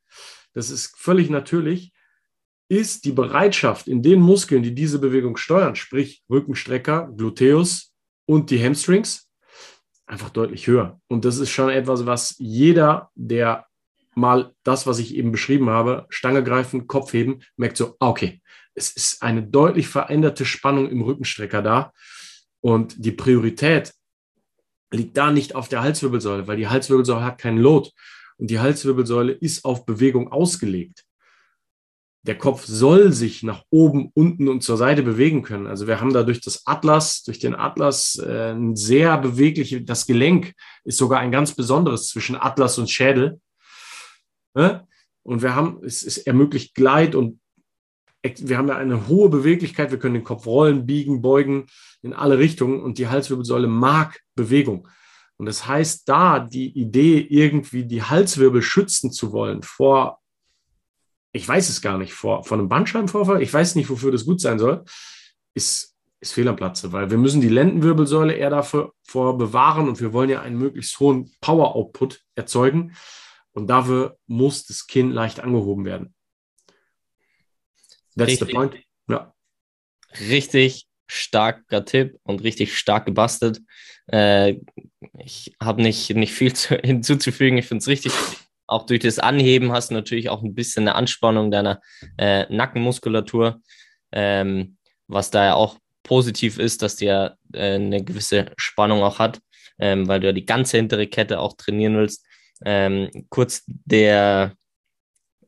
das 0.53 0.71
ist 0.71 0.97
völlig 0.97 1.31
natürlich, 1.31 1.93
ist 2.69 3.05
die 3.05 3.13
Bereitschaft 3.13 3.89
in 3.89 4.03
den 4.03 4.21
Muskeln, 4.21 4.63
die 4.63 4.75
diese 4.75 5.01
Bewegung 5.01 5.37
steuern, 5.37 5.75
sprich 5.75 6.23
Rückenstrecker, 6.31 7.13
Gluteus 7.17 7.93
und 8.27 8.51
die 8.51 8.63
Hamstrings, 8.63 9.30
einfach 10.11 10.31
deutlich 10.31 10.67
höher. 10.67 11.01
Und 11.09 11.25
das 11.25 11.39
ist 11.39 11.51
schon 11.51 11.71
etwas, 11.71 12.07
was 12.07 12.35
jeder, 12.39 13.11
der 13.15 13.67
mal 14.15 14.53
das, 14.65 14.87
was 14.87 14.99
ich 14.99 15.15
eben 15.15 15.33
beschrieben 15.33 15.71
habe, 15.71 16.07
Stange 16.09 16.43
greifen, 16.43 16.87
Kopf 16.87 17.13
heben, 17.13 17.43
merkt 17.57 17.77
so, 17.77 17.97
ah, 18.01 18.09
okay, 18.09 18.43
es 18.75 18.91
ist 18.91 19.23
eine 19.23 19.43
deutlich 19.43 19.89
veränderte 19.89 20.45
Spannung 20.45 20.89
im 20.89 21.03
Rückenstrecker 21.03 21.63
da. 21.63 21.93
Und 22.61 23.05
die 23.05 23.13
Priorität 23.13 23.95
liegt 24.91 25.17
da 25.17 25.31
nicht 25.31 25.55
auf 25.55 25.69
der 25.69 25.83
Halswirbelsäule, 25.83 26.47
weil 26.47 26.57
die 26.57 26.69
Halswirbelsäule 26.69 27.25
hat 27.25 27.39
keinen 27.39 27.59
Load. 27.59 27.91
Und 28.37 28.51
die 28.51 28.59
Halswirbelsäule 28.59 29.33
ist 29.33 29.65
auf 29.65 29.87
Bewegung 29.87 30.33
ausgelegt 30.33 31.05
der 32.23 32.37
Kopf 32.37 32.67
soll 32.67 33.13
sich 33.13 33.43
nach 33.43 33.65
oben, 33.71 34.11
unten 34.15 34.49
und 34.49 34.63
zur 34.63 34.77
Seite 34.77 35.03
bewegen 35.03 35.43
können. 35.43 35.67
Also 35.67 35.87
wir 35.87 36.01
haben 36.01 36.13
da 36.13 36.23
durch 36.23 36.41
das 36.41 36.67
Atlas, 36.67 37.23
durch 37.23 37.39
den 37.39 37.55
Atlas 37.55 38.17
äh, 38.17 38.53
ein 38.53 38.77
sehr 38.77 39.17
bewegliches, 39.17 39.83
das 39.85 40.07
Gelenk 40.07 40.53
ist 40.85 40.99
sogar 40.99 41.21
ein 41.21 41.33
ganz 41.33 41.55
besonderes 41.55 42.09
zwischen 42.09 42.37
Atlas 42.37 42.77
und 42.77 42.91
Schädel. 42.91 43.41
Ne? 44.55 44.87
Und 45.23 45.43
wir 45.43 45.55
haben, 45.55 45.81
es, 45.83 46.03
es 46.03 46.19
ermöglicht 46.19 46.75
Gleit 46.75 47.15
und 47.15 47.41
wir 48.23 48.59
haben 48.59 48.69
ja 48.69 48.77
eine 48.77 49.09
hohe 49.09 49.31
Beweglichkeit. 49.31 49.91
Wir 49.91 49.99
können 49.99 50.15
den 50.15 50.25
Kopf 50.25 50.47
rollen, 50.47 50.85
biegen, 50.85 51.23
beugen 51.23 51.67
in 52.03 52.13
alle 52.13 52.39
Richtungen 52.39 52.83
und 52.83 52.99
die 52.99 53.09
Halswirbelsäule 53.09 53.67
mag 53.67 54.21
Bewegung. 54.35 54.87
Und 55.39 55.47
das 55.47 55.67
heißt, 55.67 56.07
da 56.07 56.39
die 56.39 56.69
Idee, 56.79 57.27
irgendwie 57.31 57.87
die 57.87 58.03
Halswirbel 58.03 58.61
schützen 58.61 59.11
zu 59.11 59.33
wollen 59.33 59.63
vor 59.63 60.20
ich 61.33 61.47
weiß 61.47 61.69
es 61.69 61.81
gar 61.81 61.99
nicht, 61.99 62.13
vor, 62.13 62.45
vor 62.45 62.59
einem 62.59 62.69
Bandscheibenvorfall, 62.69 63.43
ich 63.43 63.53
weiß 63.53 63.75
nicht, 63.77 63.91
wofür 63.91 64.11
das 64.13 64.25
gut 64.25 64.41
sein 64.41 64.59
soll, 64.59 64.85
ist, 65.55 65.97
ist 66.21 66.33
fehl 66.33 66.49
am 66.49 66.57
Platze, 66.57 66.93
weil 66.93 67.11
wir 67.11 67.19
müssen 67.19 67.41
die 67.41 67.49
Lendenwirbelsäule 67.49 68.35
eher 68.35 68.51
davor 68.51 68.93
bewahren 69.39 69.89
und 69.89 70.01
wir 70.01 70.13
wollen 70.13 70.31
ja 70.31 70.43
einen 70.43 70.59
möglichst 70.59 70.99
hohen 71.01 71.31
Power-Output 71.41 72.25
erzeugen 72.35 72.97
und 73.53 73.69
dafür 73.69 74.19
muss 74.27 74.67
das 74.67 74.87
Kinn 74.87 75.11
leicht 75.11 75.41
angehoben 75.41 75.85
werden. 75.85 76.15
That's 78.17 78.33
richtig, 78.33 78.49
the 78.49 78.55
point. 78.55 78.77
Ja. 79.09 79.35
Richtig 80.29 80.89
starker 81.07 81.85
Tipp 81.85 82.19
und 82.23 82.43
richtig 82.43 82.77
stark 82.77 83.07
gebastelt. 83.07 83.63
Äh, 84.07 84.57
ich 85.19 85.55
habe 85.61 85.83
nicht, 85.83 86.11
nicht 86.15 86.33
viel 86.33 86.53
zu, 86.55 86.77
hinzuzufügen. 86.83 87.59
Ich 87.59 87.67
finde 87.67 87.83
es 87.83 87.89
richtig, 87.89 88.13
auch 88.71 88.87
durch 88.87 89.01
das 89.01 89.19
Anheben 89.19 89.73
hast 89.73 89.91
du 89.91 89.95
natürlich 89.95 90.29
auch 90.29 90.43
ein 90.43 90.55
bisschen 90.55 90.85
eine 90.85 90.95
Anspannung 90.95 91.51
deiner 91.51 91.81
äh, 92.17 92.47
Nackenmuskulatur, 92.55 93.61
ähm, 94.13 94.77
was 95.09 95.31
da 95.31 95.45
ja 95.45 95.55
auch 95.55 95.79
positiv 96.05 96.59
ist, 96.59 96.83
dass 96.83 96.97
die 96.97 97.07
ja 97.07 97.35
äh, 97.53 97.75
eine 97.75 98.05
gewisse 98.05 98.53
Spannung 98.57 99.03
auch 99.03 99.19
hat, 99.19 99.41
ähm, 99.81 100.07
weil 100.07 100.21
du 100.21 100.29
ja 100.29 100.33
die 100.33 100.47
ganze 100.47 100.77
hintere 100.77 101.09
Kette 101.09 101.41
auch 101.41 101.55
trainieren 101.55 101.97
willst. 101.97 102.25
Ähm, 102.65 103.11
kurz 103.29 103.65
der 103.67 104.55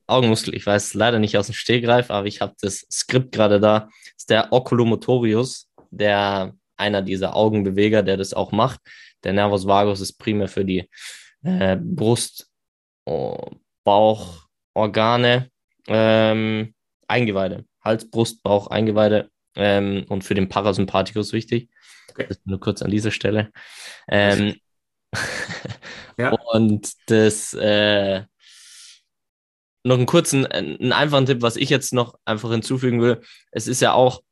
Augenmuskel, 0.08 0.54
ich 0.54 0.66
weiß 0.66 0.94
leider 0.94 1.20
nicht 1.20 1.38
aus 1.38 1.46
dem 1.46 1.54
Stehgreif, 1.54 2.10
aber 2.10 2.26
ich 2.26 2.40
habe 2.40 2.54
das 2.60 2.86
Skript 2.90 3.30
gerade 3.30 3.60
da, 3.60 3.88
ist 4.16 4.30
der 4.30 4.52
Oculomotorius, 4.52 5.68
der 5.90 6.54
einer 6.76 7.02
dieser 7.02 7.36
Augenbeweger, 7.36 8.02
der 8.02 8.16
das 8.16 8.34
auch 8.34 8.50
macht. 8.50 8.80
Der 9.22 9.32
Nervus 9.32 9.66
vagus 9.66 10.00
ist 10.00 10.14
primär 10.14 10.48
für 10.48 10.64
die 10.64 10.88
äh, 11.44 11.76
Brust 11.76 12.51
Bauchorgane, 13.84 15.50
ähm, 15.88 16.74
Eingeweide, 17.08 17.64
Hals, 17.84 18.10
Brust, 18.10 18.42
Bauch, 18.42 18.68
Eingeweide 18.68 19.30
ähm, 19.56 20.04
und 20.08 20.22
für 20.22 20.34
den 20.34 20.48
Parasympathikus 20.48 21.32
wichtig. 21.32 21.68
Okay. 22.10 22.26
Das 22.28 22.40
nur 22.44 22.60
kurz 22.60 22.82
an 22.82 22.90
dieser 22.90 23.10
Stelle. 23.10 23.50
Ähm, 24.08 24.56
ja. 26.18 26.30
Und 26.52 26.92
das 27.06 27.54
äh, 27.54 28.22
noch 29.84 29.96
einen 29.96 30.06
kurzen, 30.06 30.46
einen 30.46 30.92
einfachen 30.92 31.26
Tipp, 31.26 31.42
was 31.42 31.56
ich 31.56 31.68
jetzt 31.68 31.92
noch 31.92 32.18
einfach 32.24 32.50
hinzufügen 32.50 33.00
will. 33.00 33.20
Es 33.50 33.66
ist 33.66 33.80
ja 33.80 33.92
auch, 33.94 34.22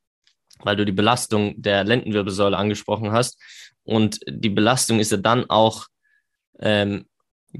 weil 0.61 0.77
du 0.77 0.85
die 0.85 0.93
Belastung 0.93 1.61
der 1.61 1.85
Lendenwirbelsäule 1.85 2.57
angesprochen 2.57 3.13
hast. 3.13 3.41
Und 3.83 4.21
die 4.29 4.51
Belastung 4.51 5.01
ist 5.01 5.11
ja 5.11 5.17
dann 5.17 5.49
auch 5.49 5.87
ähm, 6.61 7.07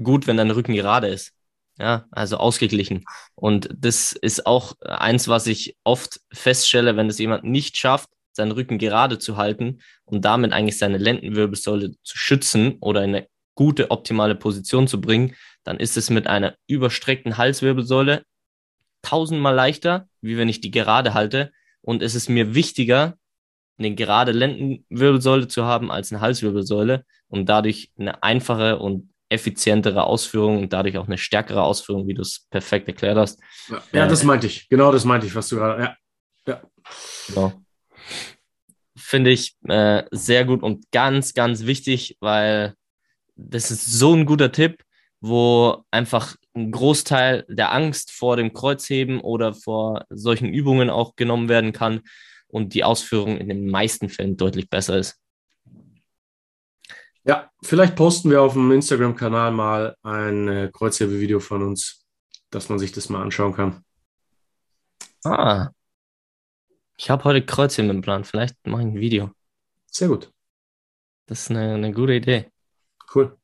gut, 0.01 0.27
wenn 0.27 0.37
dein 0.37 0.51
Rücken 0.51 0.73
gerade 0.73 1.07
ist. 1.07 1.33
Ja, 1.77 2.05
also 2.11 2.37
ausgeglichen. 2.37 3.05
Und 3.33 3.69
das 3.75 4.11
ist 4.11 4.45
auch 4.45 4.73
eins, 4.81 5.27
was 5.27 5.47
ich 5.47 5.77
oft 5.83 6.19
feststelle, 6.31 6.95
wenn 6.95 7.09
es 7.09 7.17
jemand 7.17 7.43
nicht 7.43 7.77
schafft, 7.77 8.09
seinen 8.33 8.51
Rücken 8.51 8.77
gerade 8.77 9.19
zu 9.19 9.37
halten 9.37 9.81
und 10.05 10.23
damit 10.23 10.53
eigentlich 10.53 10.77
seine 10.77 10.97
Lendenwirbelsäule 10.97 11.93
zu 12.03 12.17
schützen 12.17 12.77
oder 12.81 13.03
in 13.03 13.15
eine 13.15 13.27
gute, 13.55 13.91
optimale 13.91 14.35
Position 14.35 14.87
zu 14.87 15.01
bringen, 15.01 15.35
dann 15.63 15.77
ist 15.77 15.97
es 15.97 16.09
mit 16.09 16.27
einer 16.27 16.55
überstreckten 16.67 17.37
Halswirbelsäule 17.37 18.23
tausendmal 19.01 19.55
leichter, 19.55 20.07
wie 20.21 20.37
wenn 20.37 20.49
ich 20.49 20.61
die 20.61 20.71
gerade 20.71 21.13
halte. 21.13 21.51
Und 21.81 22.03
es 22.03 22.15
ist 22.15 22.29
mir 22.29 22.53
wichtiger, 22.53 23.17
eine 23.77 23.95
gerade 23.95 24.31
Lendenwirbelsäule 24.31 25.47
zu 25.47 25.65
haben 25.65 25.91
als 25.91 26.11
eine 26.11 26.21
Halswirbelsäule 26.21 27.05
und 27.27 27.49
dadurch 27.49 27.91
eine 27.97 28.21
einfache 28.23 28.77
und 28.79 29.10
effizientere 29.31 30.03
Ausführung 30.03 30.63
und 30.63 30.73
dadurch 30.73 30.97
auch 30.97 31.07
eine 31.07 31.17
stärkere 31.17 31.63
Ausführung, 31.63 32.07
wie 32.07 32.13
du 32.13 32.21
es 32.21 32.47
perfekt 32.49 32.87
erklärt 32.87 33.17
hast. 33.17 33.39
Ja, 33.69 33.83
ja 33.93 34.07
das 34.07 34.23
meinte 34.23 34.47
ich. 34.47 34.67
Genau 34.69 34.91
das 34.91 35.05
meinte 35.05 35.25
ich, 35.25 35.35
was 35.35 35.47
du 35.47 35.55
gerade. 35.55 35.81
Ja. 35.81 35.97
ja. 36.45 36.61
Genau. 37.27 37.53
Finde 38.97 39.31
ich 39.31 39.55
äh, 39.67 40.03
sehr 40.11 40.45
gut 40.45 40.61
und 40.61 40.91
ganz, 40.91 41.33
ganz 41.33 41.65
wichtig, 41.65 42.17
weil 42.19 42.75
das 43.35 43.71
ist 43.71 43.85
so 43.85 44.13
ein 44.13 44.25
guter 44.25 44.51
Tipp, 44.51 44.83
wo 45.21 45.83
einfach 45.91 46.35
ein 46.53 46.71
Großteil 46.71 47.45
der 47.47 47.71
Angst 47.71 48.11
vor 48.11 48.35
dem 48.35 48.53
Kreuzheben 48.53 49.21
oder 49.21 49.53
vor 49.53 50.05
solchen 50.09 50.49
Übungen 50.49 50.89
auch 50.89 51.15
genommen 51.15 51.47
werden 51.47 51.71
kann 51.71 52.01
und 52.47 52.73
die 52.73 52.83
Ausführung 52.83 53.37
in 53.37 53.47
den 53.47 53.67
meisten 53.67 54.09
Fällen 54.09 54.35
deutlich 54.35 54.69
besser 54.69 54.97
ist. 54.97 55.20
Ja, 57.23 57.51
vielleicht 57.61 57.95
posten 57.95 58.31
wir 58.31 58.41
auf 58.41 58.53
dem 58.53 58.71
Instagram-Kanal 58.71 59.51
mal 59.51 59.95
ein 60.01 60.47
äh, 60.47 60.71
Kreuzhebe-Video 60.73 61.39
von 61.39 61.61
uns, 61.61 62.05
dass 62.49 62.69
man 62.69 62.79
sich 62.79 62.91
das 62.91 63.09
mal 63.09 63.21
anschauen 63.21 63.53
kann. 63.53 63.85
Ah. 65.23 65.69
Ich 66.97 67.09
habe 67.09 67.23
heute 67.23 67.45
Kreuzheben 67.45 67.91
im 67.91 68.01
Plan. 68.01 68.23
Vielleicht 68.23 68.55
mache 68.65 68.81
ich 68.81 68.87
ein 68.87 68.99
Video. 68.99 69.31
Sehr 69.85 70.07
gut. 70.07 70.31
Das 71.27 71.41
ist 71.41 71.51
eine, 71.51 71.75
eine 71.75 71.93
gute 71.93 72.13
Idee. 72.13 72.51
Cool. 73.13 73.37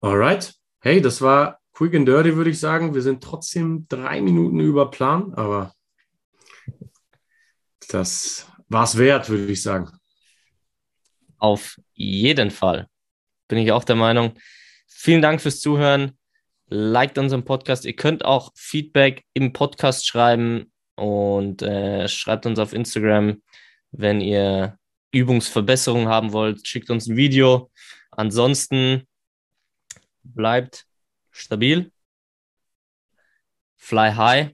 Alright. 0.00 0.54
Hey, 0.80 1.00
das 1.00 1.20
war 1.20 1.60
quick 1.72 1.94
and 1.94 2.06
dirty, 2.06 2.36
würde 2.36 2.50
ich 2.50 2.60
sagen. 2.60 2.94
Wir 2.94 3.02
sind 3.02 3.22
trotzdem 3.22 3.86
drei 3.88 4.20
Minuten 4.20 4.60
über 4.60 4.90
Plan, 4.90 5.34
aber 5.34 5.72
das 7.88 8.46
war 8.68 8.84
es 8.84 8.98
wert, 8.98 9.28
würde 9.28 9.52
ich 9.52 9.62
sagen. 9.62 9.95
Auf 11.38 11.78
jeden 11.94 12.50
Fall. 12.50 12.88
Bin 13.48 13.58
ich 13.58 13.72
auch 13.72 13.84
der 13.84 13.96
Meinung. 13.96 14.34
Vielen 14.86 15.22
Dank 15.22 15.40
fürs 15.40 15.60
Zuhören. 15.60 16.18
Liked 16.68 17.18
unseren 17.18 17.44
Podcast. 17.44 17.84
Ihr 17.84 17.94
könnt 17.94 18.24
auch 18.24 18.50
Feedback 18.56 19.24
im 19.34 19.52
Podcast 19.52 20.06
schreiben 20.06 20.72
und 20.96 21.62
äh, 21.62 22.08
schreibt 22.08 22.46
uns 22.46 22.58
auf 22.58 22.72
Instagram, 22.72 23.42
wenn 23.92 24.20
ihr 24.20 24.78
Übungsverbesserungen 25.12 26.08
haben 26.08 26.32
wollt. 26.32 26.66
Schickt 26.66 26.90
uns 26.90 27.06
ein 27.06 27.16
Video. 27.16 27.70
Ansonsten 28.10 29.06
bleibt 30.24 30.86
stabil. 31.30 31.92
Fly 33.76 34.12
high. 34.12 34.50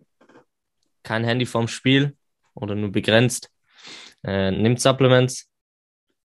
Kein 1.03 1.25
Handy 1.25 1.47
vorm 1.47 1.68
Spiel 1.68 2.16
oder 2.55 2.75
nur 2.75 2.92
begrenzt. 2.92 3.51
Äh, 4.23 4.51
nimmt 4.51 4.81
Supplements. 4.81 5.52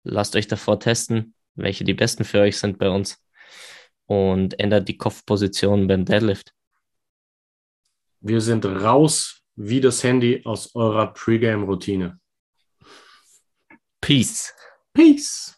Lasst 0.05 0.37
euch 0.37 0.47
davor 0.47 0.79
testen, 0.79 1.35
welche 1.55 1.85
die 1.85 1.95
besten 1.95 2.25
für 2.25 2.41
euch 2.41 2.59
sind 2.59 2.79
bei 2.79 2.89
uns. 2.89 3.19
Und 4.07 4.61
ändert 4.61 4.87
die 4.89 4.99
Kopfposition 4.99 5.87
beim 5.87 6.05
Deadlift. 6.05 6.53
Wir 8.21 8.41
sind 8.41 8.65
raus 8.67 9.43
wie 9.57 9.81
das 9.81 10.03
Handy 10.03 10.43
aus 10.45 10.75
eurer 10.75 11.13
Pre-Game-Routine. 11.13 12.21
Peace. 14.01 14.53
Peace. 14.93 15.57